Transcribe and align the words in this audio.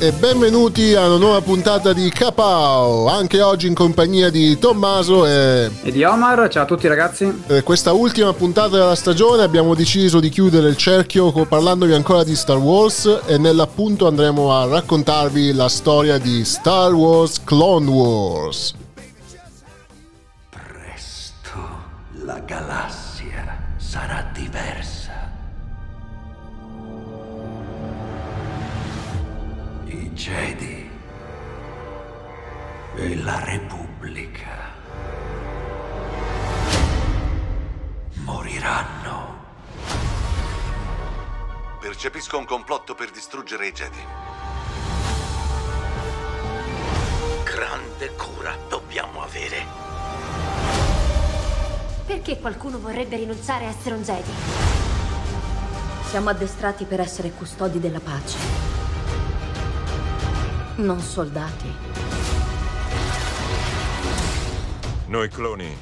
E 0.00 0.12
benvenuti 0.12 0.94
a 0.94 1.06
una 1.06 1.16
nuova 1.16 1.40
puntata 1.40 1.92
di 1.92 2.08
Capao, 2.10 3.08
anche 3.08 3.42
oggi 3.42 3.66
in 3.66 3.74
compagnia 3.74 4.30
di 4.30 4.56
Tommaso 4.56 5.26
e... 5.26 5.68
e 5.82 5.90
di 5.90 6.04
Omar, 6.04 6.48
ciao 6.48 6.62
a 6.62 6.66
tutti 6.66 6.86
ragazzi. 6.86 7.42
Eh, 7.48 7.64
questa 7.64 7.92
ultima 7.92 8.32
puntata 8.32 8.76
della 8.76 8.94
stagione 8.94 9.42
abbiamo 9.42 9.74
deciso 9.74 10.20
di 10.20 10.28
chiudere 10.28 10.68
il 10.68 10.76
cerchio 10.76 11.32
parlandovi 11.32 11.94
ancora 11.94 12.22
di 12.22 12.36
Star 12.36 12.58
Wars 12.58 13.22
e 13.26 13.38
nell'appunto 13.38 14.06
andremo 14.06 14.52
a 14.56 14.66
raccontarvi 14.66 15.52
la 15.52 15.68
storia 15.68 16.18
di 16.18 16.44
Star 16.44 16.92
Wars 16.92 17.42
Clone 17.42 17.90
Wars. 17.90 18.74
Presto 20.48 21.58
la 22.24 22.38
galassia 22.46 23.74
sarà 23.78 24.27
Jedi 30.28 30.90
e 32.96 33.16
la 33.22 33.42
Repubblica 33.42 34.74
moriranno. 38.24 39.36
Percepisco 41.80 42.36
un 42.36 42.44
complotto 42.44 42.94
per 42.94 43.10
distruggere 43.10 43.68
i 43.68 43.72
Jedi. 43.72 44.04
Grande 47.44 48.14
cura 48.14 48.54
dobbiamo 48.68 49.22
avere. 49.22 49.64
Perché 52.04 52.38
qualcuno 52.38 52.78
vorrebbe 52.78 53.16
rinunciare 53.16 53.64
a 53.64 53.70
essere 53.70 53.94
un 53.94 54.02
Jedi? 54.02 54.32
Siamo 56.02 56.28
addestrati 56.28 56.84
per 56.84 57.00
essere 57.00 57.30
custodi 57.30 57.80
della 57.80 58.00
pace 58.00 58.67
non 60.78 61.00
soldati. 61.00 61.74
Noi 65.06 65.28
cloni 65.28 65.76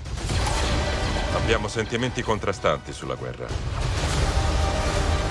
abbiamo 1.35 1.69
sentimenti 1.69 2.23
contrastanti 2.23 2.93
sulla 2.93 3.15
guerra. 3.15 3.47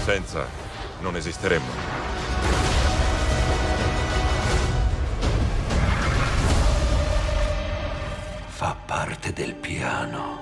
Senza 0.04 0.46
non 1.02 1.16
esisteremmo. 1.16 1.94
Fa 8.48 8.76
parte 8.86 9.34
del 9.34 9.56
piano. 9.56 10.42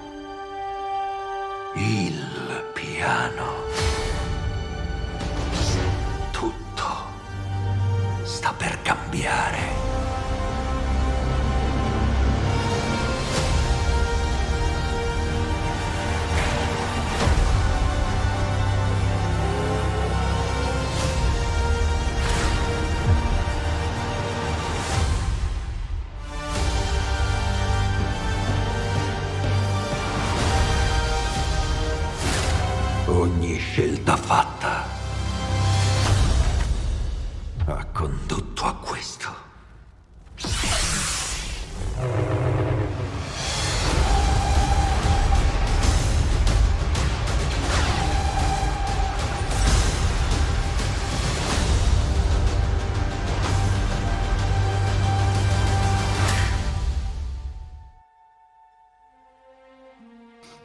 Il 1.75 2.71
piano. 2.73 3.62
Per 9.13 9.72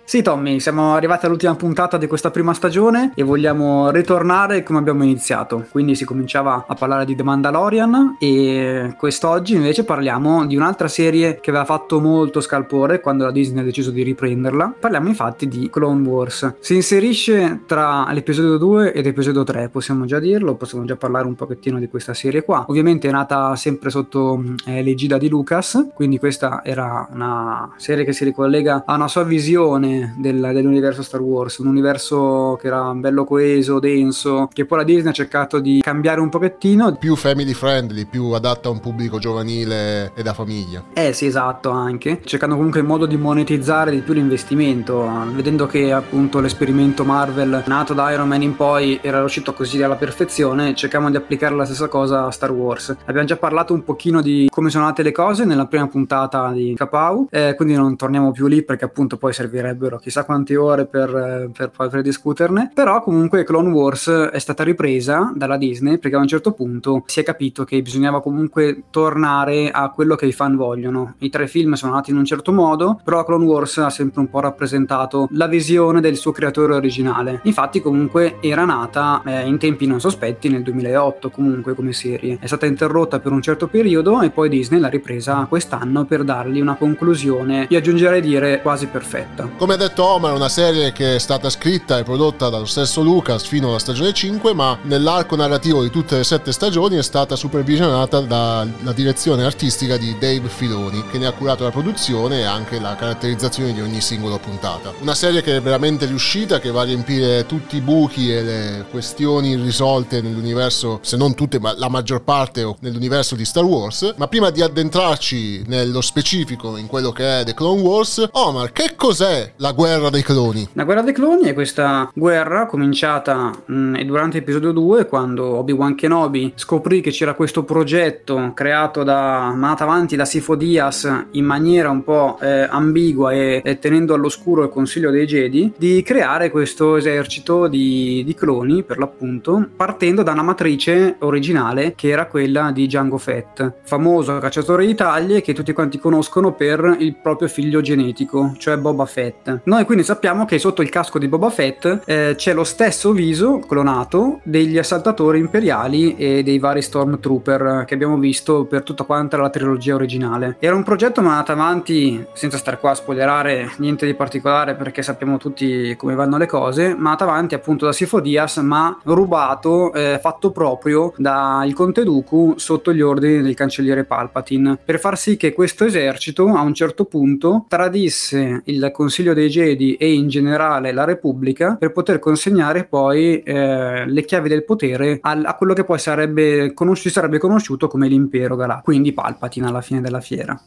Sì, 0.09 0.23
Tommy, 0.23 0.59
siamo 0.59 0.95
arrivati 0.95 1.27
all'ultima 1.27 1.55
puntata 1.55 1.99
di 1.99 2.07
questa 2.07 2.31
prima 2.31 2.55
stagione 2.55 3.13
e 3.15 3.23
vogliamo 3.23 3.91
ritornare 3.91 4.63
come 4.63 4.79
abbiamo 4.79 5.05
iniziato. 5.05 5.67
Quindi 5.71 5.95
si 5.95 6.07
cominciava 6.07 6.65
a 6.67 6.75
parlare 6.75 7.05
di 7.05 7.15
The 7.15 7.23
Mandalorian 7.23 8.17
e 8.19 8.95
quest'oggi 8.97 9.57
invece 9.57 9.85
parliamo 9.85 10.47
di 10.47 10.57
un'altra 10.57 10.89
serie 10.89 11.41
che 11.41 11.51
aveva 11.51 11.67
fatto 11.67 12.01
molto 12.01 12.41
scalpore 12.41 13.01
quando 13.01 13.25
la 13.27 13.31
Disney 13.31 13.61
ha 13.61 13.67
deciso 13.67 13.91
di 13.91 14.03
riprenderla. 14.03 14.77
Parliamo 14.81 15.09
infatti 15.09 15.47
di 15.47 15.69
Clone 15.69 16.09
Wars. 16.09 16.55
Si 16.59 16.75
inserisce 16.75 17.65
tra 17.67 18.11
l'episodio 18.11 18.57
2 18.57 18.95
ed 18.95 19.05
l'episodio 19.05 19.45
3, 19.45 19.69
possiamo 19.69 20.07
già 20.07 20.19
dirlo, 20.19 20.55
possiamo 20.55 20.87
già 20.87 20.97
parlare 20.97 21.27
un 21.27 21.35
pochettino 21.35 21.79
di 21.79 21.89
questa 21.89 22.15
serie 22.15 22.45
qua. 22.45 22.65
Ovviamente 22.69 23.09
è 23.09 23.13
nata 23.13 23.55
sempre 23.57 23.91
sotto 23.91 24.43
eh, 24.65 24.83
l'egida 24.83 25.19
di 25.19 25.29
Lucas, 25.29 25.89
quindi 25.93 26.19
questa 26.19 26.63
era 26.65 27.07
una 27.13 27.75
serie 27.77 28.07
che 28.07 28.15
si 28.15 28.25
ricollega 28.25 28.85
a 28.87 28.95
una 28.95 29.07
sua 29.07 29.25
visione 29.25 29.97
del, 30.17 30.51
dell'universo 30.53 31.03
Star 31.03 31.21
Wars, 31.21 31.59
un 31.59 31.67
universo 31.67 32.59
che 32.61 32.67
era 32.67 32.93
bello 32.95 33.25
coeso, 33.25 33.79
denso, 33.79 34.49
che 34.53 34.65
poi 34.65 34.79
la 34.79 34.85
Disney 34.85 35.11
ha 35.11 35.15
cercato 35.15 35.59
di 35.59 35.81
cambiare 35.83 36.21
un 36.21 36.29
pochettino. 36.29 36.95
Più 36.97 37.17
family 37.17 37.53
friendly, 37.53 38.07
più 38.07 38.31
adatta 38.31 38.69
a 38.69 38.73
un 38.73 38.81
pubblico 38.81 39.19
giovanile 39.19 40.13
e 40.15 40.23
da 40.23 40.33
famiglia. 40.33 40.85
Eh 40.93 41.13
sì, 41.13 41.27
esatto, 41.27 41.71
anche. 41.71 42.21
Cercando 42.25 42.57
comunque 42.57 42.81
il 42.81 42.87
modo 42.87 43.07
di 43.07 43.17
monetizzare 43.17 43.91
di 43.91 44.01
più 44.01 44.15
l'investimento, 44.15 45.09
vedendo 45.35 45.67
che 45.67 45.93
appunto 45.93 46.41
l'esperimento 46.41 47.05
Marvel 47.05 47.63
nato 47.67 47.95
da 47.95 48.11
Iron 48.13 48.29
Man 48.29 48.43
in 48.43 48.57
poi 48.57 48.99
era 49.03 49.19
riuscito 49.19 49.53
così 49.53 49.83
alla 49.83 49.97
perfezione, 49.97 50.75
cerchiamo 50.75 51.11
di 51.11 51.17
applicare 51.17 51.55
la 51.55 51.65
stessa 51.65 51.89
cosa 51.89 52.27
a 52.27 52.31
Star 52.31 52.51
Wars. 52.51 52.97
Abbiamo 53.05 53.27
già 53.27 53.37
parlato 53.37 53.75
un 53.75 53.85
pochino 53.85 54.21
di 54.21 54.49
come 54.51 54.71
sono 54.71 54.85
nate 54.85 55.03
le 55.03 55.13
cose 55.13 55.45
nella 55.45 55.67
prima 55.67 55.87
puntata 55.87 56.51
di 56.53 56.75
Capau, 56.77 57.29
eh, 57.31 57.55
quindi 57.57 57.75
non 57.75 57.97
torniamo 57.97 58.33
più 58.33 58.47
lì 58.47 58.63
perché 58.63 58.85
appunto 58.85 59.17
poi 59.17 59.33
servirebbe 59.33 59.88
servirebbero 59.89 59.99
chissà 59.99 60.25
quante 60.25 60.57
ore 60.57 60.87
per, 60.87 61.51
per, 61.53 61.71
per 61.71 62.03
discuterne, 62.03 62.71
però 62.75 63.03
comunque 63.03 63.45
Clone 63.45 63.71
Wars 63.71 64.09
è 64.09 64.39
stata 64.39 64.63
ripresa 64.63 65.33
dalla 65.35 65.57
Disney 65.57 65.99
perché 65.99 66.17
a 66.17 66.21
un 66.21 66.27
certo 66.29 66.53
punto 66.53 67.03
si 67.07 67.21
è 67.21 67.23
capito 67.23 67.65
che 67.65 67.81
bisognava 67.81 68.21
comunque 68.21 68.85
tornare 68.91 69.71
a 69.71 69.91
quello 69.91 70.15
che 70.15 70.27
i 70.27 70.33
fan 70.33 70.57
vogliono. 70.57 71.15
I 71.19 71.31
tre 71.31 71.47
film 71.47 71.73
sono 71.73 71.95
nati 71.95 72.11
in 72.11 72.19
un 72.19 72.25
certo 72.25 72.53
modo, 72.53 73.01
però 73.03 73.25
Clone 73.25 73.45
Wars 73.45 73.79
ha 73.79 73.91
sempre 73.91 74.21
un 74.21 74.29
po' 74.29 74.41
rappresentato 74.41 75.29
la 75.33 75.47
visione 75.47 76.01
del 76.01 76.17
suo 76.17 76.33
creatore 76.33 76.75
originale. 76.75 77.41
Infatti 77.45 77.81
comunque 77.81 78.37
era 78.41 78.65
nata 78.65 79.23
eh, 79.25 79.47
in 79.47 79.59
tempi 79.59 79.87
non 79.87 80.01
sospetti 80.01 80.49
nel 80.49 80.63
2008 80.63 81.31
comunque 81.31 81.75
come 81.75 81.93
serie. 81.93 82.39
È 82.41 82.47
stata 82.47 82.67
interrotta 82.67 83.21
per 83.21 83.33
un 83.33 83.43
certo 83.43 83.67
periodo 83.69 84.21
e 84.21 84.31
poi 84.31 84.49
Disney 84.49 84.81
l'ha 84.81 84.89
ripresa 84.89 85.47
quest'anno 85.49 86.05
per 86.05 86.25
dargli 86.25 86.61
una 86.61 86.75
conclusione, 86.75 87.67
io 87.69 87.79
aggiungerei 87.79 88.21
dire 88.21 88.61
quasi 88.61 88.87
perfetta. 88.87 89.49
Come 89.57 89.78
detto 89.79 90.05
Omar, 90.05 90.33
è 90.33 90.35
una 90.35 90.49
serie 90.49 90.93
che 90.93 91.15
è 91.15 91.19
stata 91.19 91.49
scritta 91.49 91.99
e 91.99 92.03
prodotta 92.03 92.49
dallo 92.49 92.67
stesso 92.67 93.01
Lucas 93.01 93.45
fino 93.45 93.69
alla 93.69 93.79
stagione 93.79 94.13
5, 94.13 94.53
ma 94.53 94.77
nell'arco 94.83 95.37
narrativo 95.37 95.83
di 95.83 95.91
tutte 95.91 96.17
le 96.17 96.25
sette 96.25 96.53
stagioni 96.53 96.97
è 96.97 97.03
stata 97.03 97.37
supervisionata 97.37 98.21
dalla 98.21 98.67
direzione 98.93 99.45
artistica 99.45 99.97
di 99.97 100.19
Dave 100.19 100.49
Filoni, 100.49 101.05
che 101.11 101.19
ne 101.19 101.27
ha 101.27 101.33
curato 101.33 101.63
la 101.63 101.71
produzione 101.71 102.41
e 102.41 102.43
anche 102.43 102.81
la 102.81 102.97
caratterizzazione 102.97 103.73
di 103.73 103.81
ogni 103.81 104.01
singola 104.01 104.37
puntata. 104.39 104.93
Una 104.99 105.15
serie 105.15 105.43
che 105.43 105.57
è 105.57 105.63
veramente 105.63 106.07
riuscita, 106.07 106.59
che 106.59 106.73
va 106.73 106.81
a 106.81 106.85
riempire 106.85 107.47
tutti 107.47 107.77
i 107.77 107.81
buchi 107.81 108.33
e 108.33 108.43
le 108.43 108.87
questioni 108.91 109.51
irrisolte 109.51 110.21
nell'universo, 110.21 110.99
se 111.03 111.17
non 111.17 111.35
tutte, 111.35 111.61
ma 111.61 111.73
la 111.77 111.89
maggior 111.89 112.23
parte 112.23 112.69
nell'universo 112.81 113.37
di 113.37 113.45
Star 113.45 113.65
Wars. 113.65 114.15
Ma 114.17 114.27
prima 114.27 114.51
di 114.51 114.61
addentrarci 114.61 115.63
nello 115.69 116.01
specifico 116.01 116.77
in 116.77 116.89
quello 116.89 117.13
che 117.13 117.41
è 117.41 117.45
The 117.45 117.55
Clone 117.55 117.81
Wars, 117.81 118.29
Omar, 118.33 118.73
che 118.73 118.95
cos'è 118.97 119.53
la 119.57 119.68
guerra 119.73 120.11
dei 120.11 120.23
cloni? 120.23 120.69
La 120.73 120.85
guerra 120.85 121.03
dei 121.03 121.13
cloni 121.13 121.45
è 121.45 121.55
questa 121.55 122.11
guerra 122.15 122.67
cominciata 122.67 123.51
mh, 123.65 124.03
durante 124.03 124.39
l'episodio 124.39 124.73
2 124.73 125.07
quando 125.07 125.57
Obi-Wan 125.57 125.95
Kenobi 125.95 126.53
scoprì 126.55 127.01
che 127.01 127.11
c'era 127.11 127.35
questo 127.35 127.65
progetto 127.65 128.53
creato 128.55 129.03
da 129.03 129.53
mandato 129.55 129.83
avanti 129.83 130.17
da 130.17 130.25
Sifo 130.25 130.55
Diaz 130.55 131.27
in 131.33 131.45
maniera 131.45 131.91
un 131.91 132.03
po' 132.05 132.39
eh, 132.41 132.67
ambigua 132.71 133.33
e, 133.33 133.61
e, 133.65 133.79
tenendo 133.79 134.15
all'oscuro 134.15 134.63
il 134.63 134.71
consiglio 134.71 135.11
dei 135.11 135.27
Jedi 135.27 135.73
di 135.77 136.03
creare 136.03 136.51
questo 136.51 136.97
esercito 136.97 137.67
di, 137.67 138.23
di 138.25 138.35
cloni 138.35 138.83
per 138.83 138.99
l'appunto 138.99 139.69
partendo 139.77 140.23
da 140.23 140.33
una 140.33 140.43
matrice 140.43 141.17
originale 141.21 141.95
che 141.95 142.09
era 142.09 142.27
quella 142.27 142.71
di 142.73 142.87
Django 142.87 143.19
Fett 143.19 143.75
famoso 143.83 144.39
cacciatore 144.39 144.87
di 144.87 144.95
taglie 144.95 145.41
che 145.41 145.55
tutti 145.55 145.73
quanti 145.73 145.99
conoscono 145.99 146.53
per 146.55 146.97
il 146.99 147.17
proprio 147.17 147.49
figlio 147.49 147.81
genetico 147.81 148.55
cioè 148.59 148.77
Boba 148.77 149.07
Fett 149.07 149.58
noi 149.65 149.85
quindi 149.85 150.05
sappiamo 150.05 150.45
che 150.45 150.59
sotto 150.59 150.83
il 150.83 150.89
casco 150.89 151.19
di 151.19 151.29
Boba 151.29 151.51
Fett 151.51 152.03
eh, 152.05 152.35
c'è 152.37 152.53
lo 152.53 152.65
stesso 152.65 153.13
viso 153.13 153.59
clonato 153.59 154.41
degli 154.43 154.79
assaltatori 154.79 155.39
imperiali 155.39 156.17
e 156.17 156.43
dei 156.43 156.59
vari 156.59 156.83
Stormtrooper 156.83 157.85
che 157.87 157.95
abbiamo 157.95 158.17
visto 158.19 158.65
per 158.65 158.83
tutta 158.83 159.05
quanta 159.05 159.37
la 159.37 159.51
trilogia 159.51 159.95
originale. 159.95 160.57
Era 160.59 160.75
un 160.75 160.83
progetto 160.83 161.21
mandato 161.23 161.53
avanti, 161.53 162.25
senza 162.33 162.59
stare 162.59 162.79
qua 162.79 162.91
a 162.91 162.95
spoilerare 162.95 163.73
niente 163.79 164.07
di 164.07 164.15
particolare 164.15 164.75
perché 164.75 165.03
sappiamo 165.03 165.37
tutti 165.37 165.95
come 165.97 166.15
vanno 166.15 166.37
le 166.39 166.47
cose, 166.47 166.95
mandato 166.95 167.25
avanti 167.25 167.55
appunto 167.55 167.85
da 167.85 167.93
Sifo 167.93 168.21
Diaz 168.21 168.57
ma 168.59 168.99
rubato, 169.05 169.93
eh, 169.93 170.19
fatto 170.21 170.51
proprio 170.51 171.13
dal 171.17 171.73
Conte 171.73 172.05
Dooku 172.05 172.55
sotto 172.57 172.93
gli 172.93 173.01
ordini 173.01 173.43
del 173.43 173.55
cancelliere 173.55 174.05
Palpatine 174.05 174.79
per 174.85 174.99
far 174.99 175.19
sì 175.19 175.37
che 175.37 175.53
questo 175.53 175.85
esercito 175.85 176.47
a 176.47 176.61
un 176.61 176.75
certo 176.75 177.05
punto 177.05 177.65
tradisse 177.69 178.63
il 178.65 178.91
Consiglio 178.93 179.35
dei 179.35 179.48
Jedi 179.49 179.95
e 179.95 180.13
in 180.13 180.29
generale 180.29 180.93
la 180.93 181.05
Repubblica 181.05 181.77
per 181.77 181.93
poter 181.93 182.19
consegnare 182.19 182.85
poi 182.85 183.43
eh, 183.43 184.07
le 184.07 184.25
chiavi 184.25 184.49
del 184.49 184.65
potere 184.65 185.19
a, 185.21 185.31
a 185.31 185.55
quello 185.55 185.75
che 185.75 185.85
poi 185.85 185.99
sarebbe, 185.99 186.73
conosci- 186.75 187.11
sarebbe 187.11 187.39
conosciuto 187.39 187.89
come 187.89 188.09
l'impero 188.09 188.57
galattico, 188.57 188.85
quindi 188.85 189.13
Palpatine 189.13 189.67
alla 189.67 189.81
fine 189.81 190.01
della 190.01 190.21
fiera. 190.21 190.59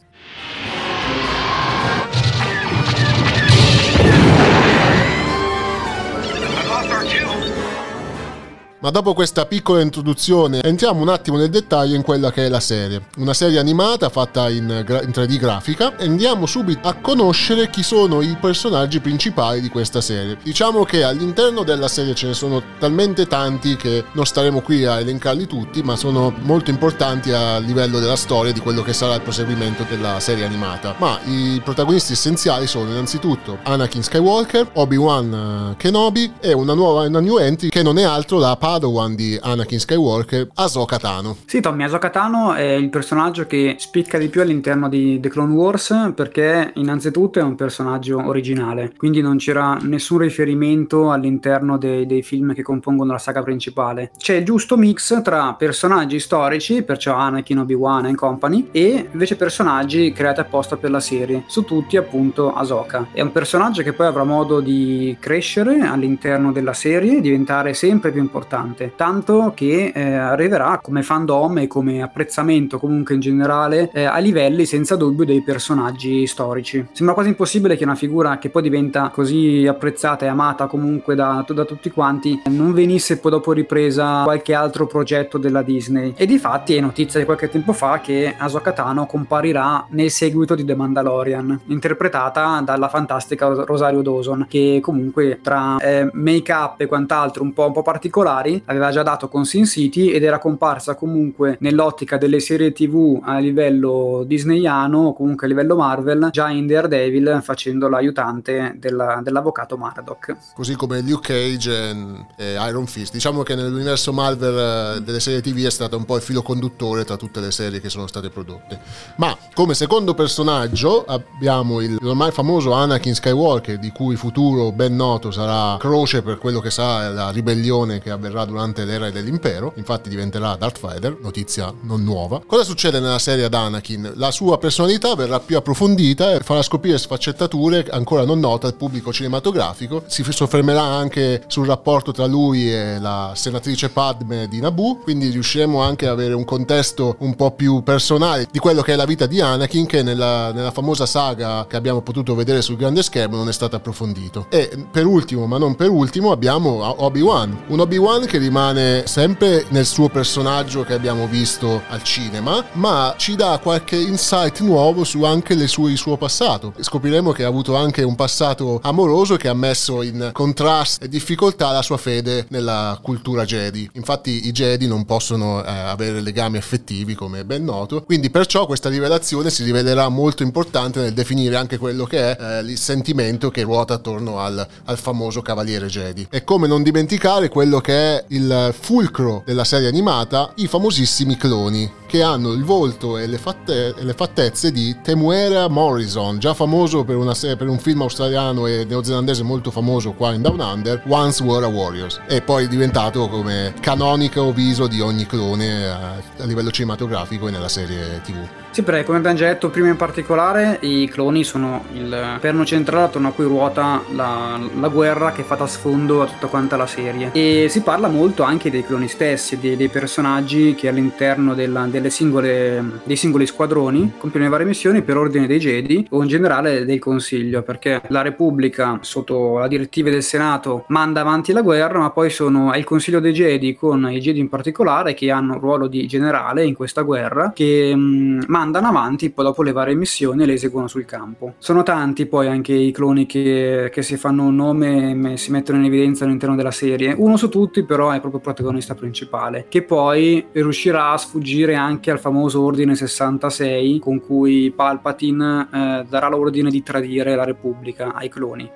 Ma 8.81 8.89
dopo 8.89 9.13
questa 9.13 9.45
piccola 9.45 9.79
introduzione 9.81 10.59
entriamo 10.59 10.99
un 10.99 11.09
attimo 11.09 11.37
nel 11.37 11.51
dettaglio 11.51 11.93
in 11.93 12.01
quella 12.01 12.31
che 12.31 12.47
è 12.47 12.49
la 12.49 12.59
serie. 12.59 13.03
Una 13.17 13.35
serie 13.35 13.59
animata 13.59 14.09
fatta 14.09 14.49
in, 14.49 14.81
gra- 14.83 15.03
in 15.03 15.11
3D 15.11 15.37
grafica 15.37 15.95
e 15.97 16.05
andiamo 16.05 16.47
subito 16.47 16.87
a 16.87 16.95
conoscere 16.95 17.69
chi 17.69 17.83
sono 17.83 18.21
i 18.21 18.35
personaggi 18.41 18.99
principali 18.99 19.61
di 19.61 19.69
questa 19.69 20.01
serie. 20.01 20.39
Diciamo 20.41 20.83
che 20.83 21.03
all'interno 21.03 21.61
della 21.61 21.87
serie 21.87 22.15
ce 22.15 22.25
ne 22.25 22.33
sono 22.33 22.59
talmente 22.79 23.27
tanti 23.27 23.75
che 23.75 24.03
non 24.13 24.25
staremo 24.25 24.61
qui 24.61 24.83
a 24.83 24.99
elencarli 24.99 25.45
tutti, 25.45 25.83
ma 25.83 25.95
sono 25.95 26.33
molto 26.39 26.71
importanti 26.71 27.31
a 27.31 27.59
livello 27.59 27.99
della 27.99 28.15
storia 28.15 28.51
di 28.51 28.61
quello 28.61 28.81
che 28.81 28.93
sarà 28.93 29.13
il 29.13 29.21
proseguimento 29.21 29.85
della 29.87 30.19
serie 30.19 30.43
animata. 30.43 30.95
Ma 30.97 31.19
i 31.25 31.61
protagonisti 31.63 32.13
essenziali 32.13 32.65
sono 32.65 32.89
innanzitutto 32.89 33.59
Anakin 33.61 34.01
Skywalker, 34.01 34.71
Obi-Wan 34.73 35.73
eh, 35.73 35.75
Kenobi 35.77 36.33
e 36.39 36.51
una 36.53 36.73
nuova 36.73 37.03
una 37.03 37.19
new 37.19 37.37
entry 37.37 37.69
che 37.69 37.83
non 37.83 37.99
è 37.99 38.03
altro 38.03 38.39
la 38.39 38.57
Padawan 38.71 39.15
di 39.15 39.37
Anakin 39.37 39.79
Skywalker, 39.79 40.47
Ahsoka 40.53 40.97
Tano. 40.97 41.35
Sì, 41.45 41.59
Tommy, 41.59 41.83
Ahsoka 41.83 42.09
Tano 42.09 42.53
è 42.53 42.71
il 42.71 42.89
personaggio 42.89 43.45
che 43.45 43.75
spicca 43.77 44.17
di 44.17 44.29
più 44.29 44.39
all'interno 44.39 44.87
di 44.87 45.19
The 45.19 45.27
Clone 45.27 45.53
Wars 45.53 46.13
perché 46.15 46.71
innanzitutto 46.75 47.39
è 47.39 47.41
un 47.41 47.55
personaggio 47.55 48.25
originale, 48.25 48.93
quindi 48.95 49.19
non 49.19 49.35
c'era 49.35 49.77
nessun 49.81 50.19
riferimento 50.19 51.11
all'interno 51.11 51.77
dei, 51.77 52.05
dei 52.05 52.23
film 52.23 52.53
che 52.53 52.61
compongono 52.61 53.11
la 53.11 53.17
saga 53.17 53.43
principale. 53.43 54.11
C'è 54.17 54.35
il 54.35 54.45
giusto 54.45 54.77
mix 54.77 55.21
tra 55.21 55.53
personaggi 55.55 56.17
storici, 56.21 56.81
perciò 56.81 57.13
Anakin, 57.15 57.59
Obi-Wan 57.59 58.05
e 58.05 58.15
company, 58.15 58.69
e 58.71 59.09
invece 59.11 59.35
personaggi 59.35 60.13
creati 60.13 60.39
apposta 60.39 60.77
per 60.77 60.91
la 60.91 61.01
serie, 61.01 61.43
su 61.47 61.65
tutti 61.65 61.97
appunto 61.97 62.53
Ahsoka. 62.53 63.07
È 63.11 63.19
un 63.19 63.33
personaggio 63.33 63.83
che 63.83 63.91
poi 63.91 64.07
avrà 64.07 64.23
modo 64.23 64.61
di 64.61 65.17
crescere 65.19 65.81
all'interno 65.81 66.53
della 66.53 66.71
serie, 66.71 67.19
diventare 67.19 67.73
sempre 67.73 68.11
più 68.11 68.21
importante 68.21 68.59
importante, 68.61 68.93
tanto 68.95 69.51
che 69.55 69.91
eh, 69.93 70.13
arriverà 70.13 70.79
come 70.81 71.03
fandom 71.03 71.59
e 71.59 71.67
come 71.67 72.01
apprezzamento 72.01 72.79
comunque 72.79 73.15
in 73.15 73.19
generale 73.19 73.89
eh, 73.93 74.03
a 74.03 74.17
livelli 74.17 74.65
senza 74.65 74.95
dubbio 74.95 75.25
dei 75.25 75.41
personaggi 75.41 76.25
storici. 76.27 76.85
Sembra 76.91 77.13
quasi 77.13 77.29
impossibile 77.29 77.75
che 77.75 77.83
una 77.83 77.95
figura 77.95 78.37
che 78.37 78.49
poi 78.49 78.61
diventa 78.61 79.09
così 79.09 79.65
apprezzata 79.67 80.25
e 80.25 80.29
amata 80.29 80.67
comunque 80.67 81.15
da, 81.15 81.43
da 81.47 81.65
tutti 81.65 81.89
quanti 81.91 82.41
non 82.49 82.73
venisse 82.73 83.17
poi 83.17 83.31
dopo 83.31 83.51
ripresa 83.51 84.23
qualche 84.23 84.53
altro 84.53 84.85
progetto 84.85 85.37
della 85.37 85.61
Disney. 85.61 86.13
E 86.15 86.25
di 86.25 86.37
fatti 86.37 86.75
è 86.75 86.79
notizia 86.79 87.19
di 87.19 87.25
qualche 87.25 87.49
tempo 87.49 87.73
fa 87.73 87.99
che 87.99 88.33
Ahsoka 88.37 88.71
Tano 88.71 89.05
comparirà 89.05 89.85
nel 89.89 90.09
seguito 90.11 90.55
di 90.55 90.65
The 90.65 90.75
Mandalorian, 90.75 91.61
interpretata 91.67 92.61
dalla 92.63 92.87
fantastica 92.87 93.47
Rosario 93.65 94.01
Dawson, 94.01 94.45
che 94.47 94.79
comunque 94.81 95.39
tra 95.41 95.77
eh, 95.77 96.09
make-up 96.13 96.79
e 96.81 96.85
quant'altro 96.85 97.43
un 97.43 97.53
po', 97.53 97.67
un 97.67 97.73
po' 97.73 97.81
particolari 97.81 98.50
Ferrari 98.51 98.63
aveva 98.65 98.91
già 98.91 99.03
dato 99.03 99.29
con 99.29 99.45
Sin 99.45 99.65
City 99.65 100.09
ed 100.09 100.23
era 100.23 100.39
comparsa 100.39 100.95
comunque 100.95 101.57
nell'ottica 101.59 102.17
delle 102.17 102.39
serie 102.39 102.71
tv 102.71 103.19
a 103.23 103.37
livello 103.39 104.23
disneyano 104.25 105.07
o 105.07 105.13
comunque 105.13 105.45
a 105.45 105.49
livello 105.49 105.75
Marvel 105.75 106.29
già 106.31 106.49
in 106.49 106.67
Daredevil 106.67 107.39
facendo 107.41 107.87
l'aiutante 107.87 108.75
della, 108.77 109.21
dell'avvocato 109.23 109.77
Murdoch. 109.77 110.35
Così 110.53 110.75
come 110.75 111.01
Luke 111.01 111.33
Cage 111.33 112.25
e, 112.35 112.53
Iron 112.67 112.87
Fist. 112.87 113.13
Diciamo 113.13 113.43
che 113.43 113.55
nell'universo 113.55 114.11
Marvel 114.11 114.97
eh, 114.97 115.01
delle 115.01 115.19
serie 115.19 115.41
tv 115.41 115.65
è 115.65 115.69
stato 115.69 115.97
un 115.97 116.05
po' 116.05 116.15
il 116.15 116.21
filo 116.21 116.41
conduttore 116.41 117.05
tra 117.05 117.17
tutte 117.17 117.39
le 117.39 117.51
serie 117.51 117.79
che 117.79 117.89
sono 117.89 118.07
state 118.07 118.29
prodotte. 118.29 118.79
Ma 119.17 119.35
come 119.53 119.73
secondo 119.73 120.13
personaggio 120.13 121.05
abbiamo 121.05 121.81
il 121.81 121.97
ormai 122.01 122.31
famoso 122.31 122.71
Anakin 122.73 123.13
Skywalker 123.13 123.77
di 123.77 123.91
cui 123.91 124.15
futuro 124.15 124.71
ben 124.71 124.95
noto 124.95 125.31
sarà 125.31 125.77
croce 125.77 126.21
per 126.21 126.37
quello 126.37 126.59
che 126.59 126.69
sarà 126.69 127.09
la 127.09 127.29
ribellione 127.29 127.99
che 127.99 128.11
avverrà 128.11 128.40
avverrà 128.41 128.45
durante 128.45 128.85
l'era 128.85 129.09
dell'impero, 129.09 129.73
infatti 129.75 130.09
diventerà 130.09 130.55
Darth 130.55 130.79
Vader, 130.79 131.17
notizia 131.21 131.73
non 131.81 132.03
nuova. 132.03 132.41
Cosa 132.45 132.63
succede 132.63 132.99
nella 132.99 133.19
serie 133.19 133.45
ad 133.45 133.53
Anakin? 133.53 134.13
La 134.15 134.31
sua 134.31 134.57
personalità 134.57 135.15
verrà 135.15 135.39
più 135.39 135.57
approfondita 135.57 136.33
e 136.33 136.39
farà 136.39 136.61
scoprire 136.61 136.97
sfaccettature 136.97 137.85
ancora 137.89 138.25
non 138.25 138.39
note 138.39 138.67
al 138.67 138.75
pubblico 138.75 139.13
cinematografico. 139.13 140.03
Si 140.07 140.23
soffermerà 140.23 140.81
anche 140.81 141.43
sul 141.47 141.67
rapporto 141.67 142.11
tra 142.11 142.25
lui 142.25 142.71
e 142.71 142.99
la 142.99 143.33
senatrice 143.35 143.89
Padme 143.89 144.47
di 144.47 144.59
Naboo, 144.59 144.97
quindi 144.97 145.29
riusciremo 145.29 145.81
anche 145.81 146.05
ad 146.05 146.13
avere 146.13 146.33
un 146.33 146.45
contesto 146.45 147.15
un 147.19 147.35
po' 147.35 147.51
più 147.51 147.83
personale 147.83 148.47
di 148.51 148.59
quello 148.59 148.81
che 148.81 148.93
è 148.93 148.95
la 148.95 149.05
vita 149.05 149.25
di 149.25 149.41
Anakin 149.41 149.85
che 149.85 150.03
nella, 150.03 150.51
nella 150.51 150.71
famosa 150.71 151.05
saga 151.05 151.65
che 151.67 151.75
abbiamo 151.75 152.01
potuto 152.01 152.35
vedere 152.35 152.61
sul 152.61 152.77
grande 152.77 153.03
schermo 153.03 153.37
non 153.37 153.49
è 153.49 153.53
stato 153.53 153.75
approfondito. 153.75 154.47
E 154.49 154.69
per 154.89 155.05
ultimo, 155.05 155.45
ma 155.45 155.57
non 155.57 155.75
per 155.75 155.89
ultimo, 155.89 156.31
abbiamo 156.31 157.03
Obi-Wan. 157.03 157.65
Un 157.67 157.79
Obi-Wan 157.79 158.25
che 158.31 158.37
rimane 158.37 159.03
sempre 159.07 159.65
nel 159.71 159.85
suo 159.85 160.07
personaggio 160.07 160.85
che 160.85 160.93
abbiamo 160.93 161.27
visto 161.27 161.81
al 161.89 162.01
cinema, 162.01 162.63
ma 162.75 163.13
ci 163.17 163.35
dà 163.35 163.59
qualche 163.61 163.97
insight 163.97 164.61
nuovo 164.61 165.03
su 165.03 165.23
anche 165.23 165.67
sue, 165.67 165.91
il 165.91 165.97
suo 165.97 166.15
passato. 166.15 166.73
Scopriremo 166.79 167.33
che 167.33 167.43
ha 167.43 167.49
avuto 167.49 167.75
anche 167.75 168.03
un 168.03 168.15
passato 168.15 168.79
amoroso 168.83 169.35
che 169.35 169.49
ha 169.49 169.53
messo 169.53 170.01
in 170.01 170.29
contrasto 170.31 171.03
e 171.03 171.09
difficoltà 171.09 171.71
la 171.71 171.81
sua 171.81 171.97
fede 171.97 172.45
nella 172.51 172.97
cultura 173.01 173.43
Jedi. 173.43 173.89
Infatti 173.95 174.47
i 174.47 174.53
Jedi 174.53 174.87
non 174.87 175.03
possono 175.03 175.61
eh, 175.61 175.69
avere 175.69 176.21
legami 176.21 176.55
affettivi, 176.55 177.15
come 177.15 177.41
è 177.41 177.43
ben 177.43 177.65
noto, 177.65 178.01
quindi 178.03 178.29
perciò 178.29 178.65
questa 178.65 178.87
rivelazione 178.87 179.49
si 179.49 179.65
rivelerà 179.65 180.07
molto 180.07 180.41
importante 180.41 181.01
nel 181.01 181.11
definire 181.13 181.57
anche 181.57 181.77
quello 181.77 182.05
che 182.05 182.37
è 182.37 182.41
eh, 182.41 182.59
il 182.61 182.77
sentimento 182.77 183.51
che 183.51 183.63
ruota 183.63 183.95
attorno 183.95 184.39
al, 184.39 184.65
al 184.85 184.97
famoso 184.97 185.41
cavaliere 185.41 185.87
Jedi. 185.87 186.27
E 186.31 186.45
come 186.45 186.67
non 186.67 186.81
dimenticare 186.81 187.49
quello 187.49 187.81
che 187.81 187.93
è 187.93 188.19
il 188.27 188.73
fulcro 188.77 189.43
della 189.45 189.63
serie 189.63 189.87
animata, 189.87 190.51
i 190.55 190.67
famosissimi 190.67 191.37
cloni 191.37 191.99
che 192.11 192.21
hanno 192.21 192.51
il 192.51 192.65
volto 192.65 193.17
e 193.17 193.25
le, 193.25 193.37
fatte- 193.37 193.95
le 193.97 194.13
fattezze 194.13 194.69
di 194.69 194.97
Temuera 195.01 195.69
Morrison, 195.69 196.39
già 196.39 196.53
famoso 196.53 197.05
per, 197.05 197.15
una, 197.15 197.33
per 197.39 197.69
un 197.69 197.79
film 197.79 198.01
australiano 198.01 198.67
e 198.67 198.83
neozelandese 198.83 199.43
molto 199.43 199.71
famoso 199.71 200.11
qua 200.11 200.33
in 200.33 200.41
Down 200.41 200.59
Under, 200.59 201.01
Once 201.07 201.41
Were 201.41 201.63
a 201.63 201.69
Warriors, 201.69 202.19
e 202.27 202.41
poi 202.41 202.67
diventato 202.67 203.29
come 203.29 203.73
canonico 203.79 204.51
viso 204.51 204.87
di 204.87 204.99
ogni 204.99 205.25
clone 205.25 205.85
a, 205.85 206.15
a 206.15 206.43
livello 206.43 206.69
cinematografico 206.69 207.47
e 207.47 207.51
nella 207.51 207.69
serie 207.69 208.19
tv. 208.25 208.45
Sì, 208.71 208.83
perché 208.83 209.03
come 209.03 209.17
abbiamo 209.17 209.35
già 209.35 209.47
detto 209.47 209.69
prima 209.69 209.89
in 209.89 209.97
particolare, 209.97 210.77
i 210.81 211.05
cloni 211.09 211.43
sono 211.43 211.83
il 211.91 212.37
perno 212.39 212.63
centrale 212.63 213.03
attorno 213.03 213.27
a 213.27 213.31
cui 213.31 213.43
ruota 213.43 214.01
la, 214.11 214.57
la, 214.79 214.87
guerra 214.87 215.33
che 215.33 215.43
fa 215.43 215.55
da 215.55 215.67
sfondo 215.67 216.21
a 216.21 216.25
tutta 216.25 216.47
quanta 216.47 216.77
la 216.77 216.87
serie. 216.87 217.31
E 217.33 217.67
si 217.69 217.81
parla 217.81 218.07
molto 218.07 218.43
anche 218.43 218.71
dei 218.71 218.85
cloni 218.85 219.09
stessi, 219.09 219.59
dei, 219.59 219.75
dei 219.75 219.89
personaggi 219.89 220.73
che 220.73 220.87
all'interno 220.87 221.53
della, 221.53 221.85
singole, 222.09 223.01
dei 223.03 223.15
singoli 223.15 223.45
squadroni 223.45 224.13
compiono 224.17 224.45
le 224.45 224.51
varie 224.51 224.65
missioni 224.65 225.01
per 225.01 225.17
ordine 225.17 225.47
dei 225.47 225.59
Jedi 225.59 226.07
o 226.09 226.21
in 226.21 226.27
generale 226.27 226.85
del 226.85 226.99
Consiglio, 226.99 227.61
perché 227.61 228.01
la 228.07 228.21
Repubblica, 228.21 228.99
sotto 229.01 229.57
la 229.57 229.67
direttiva 229.67 230.09
del 230.09 230.23
Senato, 230.23 230.85
manda 230.87 231.21
avanti 231.21 231.51
la 231.51 231.61
guerra, 231.61 231.99
ma 231.99 232.09
poi 232.11 232.29
sono, 232.29 232.71
è 232.71 232.77
il 232.77 232.83
Consiglio 232.83 233.19
dei 233.19 233.33
Jedi, 233.33 233.75
con 233.75 234.09
i 234.11 234.19
Jedi 234.19 234.39
in 234.39 234.49
particolare, 234.49 235.13
che 235.13 235.31
hanno 235.31 235.53
un 235.53 235.59
ruolo 235.59 235.87
di 235.87 236.07
generale 236.07 236.65
in 236.65 236.73
questa 236.73 237.01
guerra, 237.01 237.51
che 237.53 237.95
mh, 237.95 238.45
mandano 238.47 238.87
avanti 238.87 239.29
poi 239.29 239.45
dopo 239.45 239.63
le 239.63 239.71
varie 239.71 239.95
missioni 239.95 240.43
e 240.43 240.45
le 240.45 240.53
eseguono 240.53 240.87
sul 240.87 241.05
campo. 241.05 241.53
Sono 241.57 241.83
tanti 241.83 242.25
poi 242.25 242.47
anche 242.47 242.73
i 242.73 242.91
cloni 242.91 243.25
che, 243.25 243.89
che 243.91 244.01
si 244.01 244.17
fanno 244.17 244.45
un 244.45 244.55
nome 244.55 245.33
e 245.33 245.37
si 245.37 245.51
mettono 245.51 245.79
in 245.79 245.85
evidenza 245.85 246.25
all'interno 246.25 246.55
della 246.55 246.71
serie. 246.71 247.13
Uno 247.17 247.37
su 247.37 247.49
tutti 247.49 247.83
però 247.83 248.09
è 248.09 248.19
proprio 248.19 248.37
il 248.37 248.45
protagonista 248.45 248.95
principale, 248.95 249.65
che 249.69 249.83
poi 249.83 250.45
riuscirà 250.51 251.11
a 251.11 251.17
sfuggire 251.17 251.75
anche 251.75 251.90
al 251.91 252.19
famoso 252.19 252.61
Ordine 252.61 252.95
66 252.95 253.99
con 253.99 254.21
cui 254.21 254.71
Palpatine 254.71 255.67
eh, 255.71 256.05
darà 256.07 256.29
l'ordine 256.29 256.69
di 256.69 256.81
tradire 256.83 257.35
la 257.35 257.43
Repubblica 257.43 258.13
ai 258.13 258.29
cloni. 258.29 258.69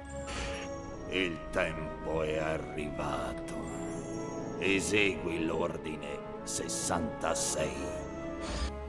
Il 1.11 1.37
tempo 1.51 2.21
è 2.23 2.37
arrivato. 2.37 3.53
Esegui 4.59 5.45
l'ordine 5.45 6.19
66. 6.43 7.94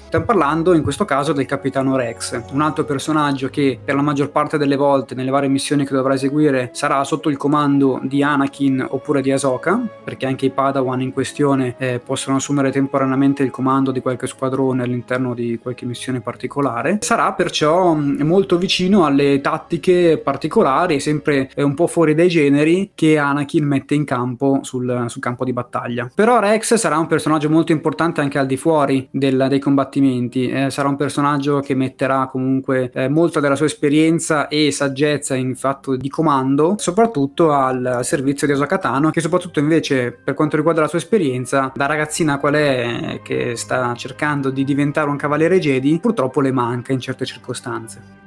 Stiamo 0.07 0.25
parlando 0.25 0.73
in 0.73 0.85
questo 0.85 1.05
caso 1.05 1.33
del 1.33 1.47
capitano 1.47 1.97
Rex, 1.97 2.41
un 2.53 2.61
altro 2.61 2.85
personaggio 2.85 3.49
che 3.49 3.77
per 3.85 3.97
la 3.97 4.03
maggior 4.03 4.31
parte 4.31 4.57
delle 4.57 4.77
volte 4.77 5.17
nelle 5.17 5.33
varie 5.33 5.49
missioni 5.49 5.85
che 5.85 5.93
dovrà 5.93 6.15
eseguire 6.15 6.71
sarà 6.73 7.03
sotto 7.03 7.29
il 7.29 7.37
comando 7.37 7.99
di 8.05 8.23
Anakin 8.23 8.87
oppure 8.89 9.21
di 9.21 9.33
Ahsoka, 9.33 9.85
perché 10.05 10.27
anche 10.27 10.47
i 10.47 10.51
Padawan 10.51 11.01
in 11.01 11.13
questione 11.13 11.75
eh, 11.79 11.99
possono 11.99 12.37
assumere 12.37 12.71
temporaneamente 12.71 13.43
il 13.43 13.51
comando 13.51 13.91
di 13.91 14.01
qualche 14.01 14.29
squadrone 14.29 14.85
all'interno 14.85 15.35
di 15.35 15.59
qualche 15.61 15.85
missione 15.85 16.21
particolare. 16.21 16.99
Sarà 17.01 17.33
perciò 17.33 17.93
mm, 17.93 18.21
molto 18.21 18.59
vicino 18.59 19.07
alle 19.07 19.41
tattiche 19.41 20.19
particolari, 20.19 21.01
sempre 21.01 21.51
un 21.57 21.75
po' 21.75 21.89
fuori 21.89 22.15
dai 22.15 22.29
generi, 22.29 22.93
che 22.95 23.19
Anakin 23.19 23.67
mette 23.67 23.97
in 23.97 24.05
campo 24.05 24.61
sul, 24.63 25.07
sul 25.09 25.21
campo 25.21 25.45
di 25.45 25.53
battaglia. 25.53 26.09
Però 26.15 26.39
Rex 26.39 26.75
sarà 26.75 26.97
un 26.97 27.09
personaggio 27.09 27.51
molto 27.51 27.73
importante 27.73 28.21
anche 28.21 28.39
al 28.39 28.47
di 28.47 28.57
fuori 28.57 29.09
del, 29.11 29.47
dei 29.49 29.59
combattimenti 29.59 29.95
combattimenti. 29.97 30.49
Eh, 30.49 30.71
sarà 30.71 30.89
un 30.89 30.97
personaggio 30.97 31.61
che 31.61 31.75
metterà 31.75 32.27
comunque 32.27 32.91
eh, 32.93 33.09
molta 33.09 33.41
della 33.41 33.57
sua 33.57 33.67
esperienza 33.67 34.49
e 34.49 34.71
saggezza 34.71 35.35
in 35.35 35.57
fatto 35.57 35.97
di 35.97 36.09
comando, 36.09 36.77
soprattutto 36.79 37.53
al 37.53 38.01
servizio 38.03 38.47
di 38.47 38.53
Osakatano, 38.53 39.11
che 39.11 39.21
soprattutto 39.21 39.59
invece 39.59 40.13
per 40.13 40.35
quanto 40.35 40.57
riguarda 40.57 40.83
la 40.83 40.89
sua 40.89 40.99
esperienza, 40.99 41.73
da 41.75 41.87
ragazzina 41.87 42.39
qual 42.39 42.55
è 42.55 43.21
che 43.23 43.57
sta 43.57 43.95
cercando 43.95 44.51
di 44.51 44.65
diventare 44.65 45.09
un 45.09 45.17
cavaliere 45.17 45.59
Jedi, 45.59 45.99
purtroppo 46.01 46.41
le 46.41 46.53
manca 46.53 46.93
in 46.93 47.01
certe 47.01 47.25
circostanze. 47.25 48.25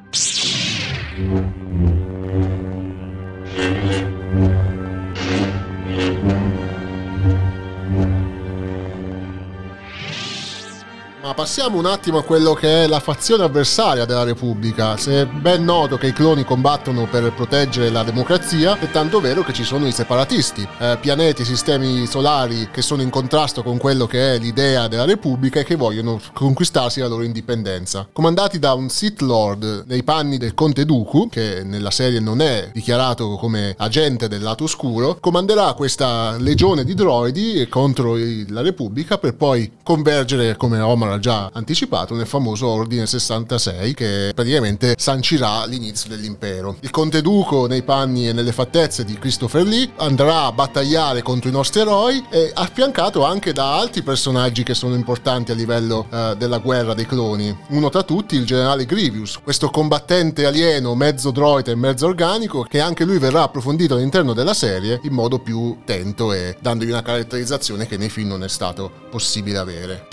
Ma 11.30 11.36
passiamo 11.36 11.78
un 11.78 11.86
attimo 11.86 12.18
a 12.18 12.24
quello 12.24 12.56
che 12.56 12.86
è 12.86 12.88
la 12.88 13.00
fazione 13.00 13.44
avversaria 13.44 14.06
della 14.06 14.24
Repubblica. 14.24 14.98
Se 14.98 15.22
è 15.22 15.26
ben 15.28 15.64
noto 15.64 15.96
che 15.96 16.08
i 16.08 16.12
cloni 16.12 16.44
combattono 16.44 17.06
per 17.06 17.32
proteggere 17.34 17.92
la 17.92 18.02
democrazia, 18.02 18.80
è 18.80 18.90
tanto 18.90 19.20
vero 19.20 19.44
che 19.44 19.54
ci 19.54 19.64
sono 19.64 19.86
i 19.86 19.92
separatisti, 19.92 20.68
eh, 20.80 20.98
pianeti, 21.00 21.46
sistemi 21.46 22.08
solari 22.08 22.70
che 22.72 22.82
sono 22.82 23.04
in 23.04 23.12
contrasto 23.12 23.62
con 23.62 23.78
quello 23.78 24.08
che 24.08 24.34
è 24.34 24.40
l'idea 24.40 24.88
della 24.88 25.06
Repubblica 25.06 25.60
e 25.60 25.66
che 25.66 25.76
vogliono 25.76 26.20
conquistarsi 26.34 27.00
la 27.00 27.08
loro 27.08 27.22
indipendenza. 27.22 28.08
Comandati 28.12 28.58
da 28.58 28.74
un 28.74 28.90
Sith 28.90 29.22
Lord 29.22 29.84
nei 29.86 30.02
panni 30.02 30.40
del 30.40 30.56
Conte 30.56 30.84
Dooku, 30.84 31.30
che 31.30 31.62
nella 31.64 31.92
serie 31.92 32.20
non 32.20 32.42
è 32.42 32.72
dichiarato 32.74 33.36
come 33.36 33.76
agente 33.78 34.28
del 34.28 34.42
lato 34.42 34.64
oscuro, 34.64 35.20
comanderà 35.20 35.74
questa 35.74 36.38
legione 36.40 36.84
di 36.84 36.96
droidi 36.96 37.68
contro 37.70 38.16
la 38.48 38.62
Repubblica 38.62 39.20
per 39.20 39.36
poi 39.36 39.74
convergere 39.84 40.56
come 40.56 40.80
Omar 40.80 41.18
già 41.20 41.50
anticipato 41.54 42.16
nel 42.16 42.28
famoso 42.28 42.68
Ordine 42.68 43.06
66 43.06 43.94
che 43.94 44.32
praticamente 44.34 44.96
sancirà 44.98 45.66
l'inizio 45.66 46.10
dell'impero. 46.10 46.78
Il 46.82 46.90
conte 46.90 47.22
Duco 47.22 47.68
nei 47.68 47.84
panni 47.84 48.28
e 48.28 48.34
nelle 48.34 48.52
fattezze 48.52 49.04
di 49.06 49.18
Christopher 49.18 49.64
Lee 49.64 49.92
andrà 49.98 50.46
a 50.46 50.52
battagliare 50.52 51.22
contro 51.22 51.50
i 51.50 51.54
nostri 51.54 51.82
eroi 51.82 52.26
e 52.30 52.52
affiancato 52.54 53.26
anche 53.26 53.54
da 53.54 53.78
altri 53.78 54.02
personaggi 54.02 54.64
che 54.64 54.74
sono 54.74 54.96
importanti 54.96 55.52
a 55.52 55.56
livello 55.56 56.08
uh, 56.10 56.36
della 56.36 56.60
guerra 56.60 56.94
dei 56.94 57.06
cloni. 57.06 57.56
Uno 57.70 57.90
tra 57.90 58.04
tutti 58.04 58.36
il 58.36 58.46
generale 58.46 58.86
Grievous, 58.86 59.40
questo 59.44 59.70
combattente 59.70 60.46
alieno 60.46 60.96
mezzo 60.96 61.32
droide 61.32 61.72
e 61.72 61.76
mezzo 61.76 62.06
organico 62.06 62.64
che 62.64 62.80
anche 62.80 63.06
lui 63.06 63.20
verrà 63.20 63.44
approfondito 63.44 63.96
all'interno 63.96 64.34
della 64.34 64.54
serie 64.54 65.00
in 65.04 65.14
modo 65.14 65.40
più 65.40 65.80
tento 65.86 66.34
e 66.34 66.58
dandogli 66.60 66.90
una 66.90 67.02
caratterizzazione 67.02 67.88
che 67.88 67.98
nei 67.98 68.10
film 68.10 68.30
non 68.30 68.44
è 68.44 68.50
stato 68.50 68.92
possibile 69.10 69.58
avere. 69.58 70.08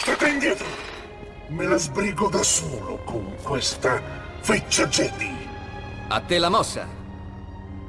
State 0.00 0.28
indietro! 0.30 0.66
Me 1.48 1.66
la 1.66 1.76
sbrigo 1.76 2.30
da 2.30 2.42
solo 2.42 3.02
con 3.04 3.36
questa 3.42 4.00
feccia 4.40 4.86
Jedi! 4.86 5.30
A 6.08 6.20
te 6.22 6.38
la 6.38 6.48
mossa! 6.48 6.88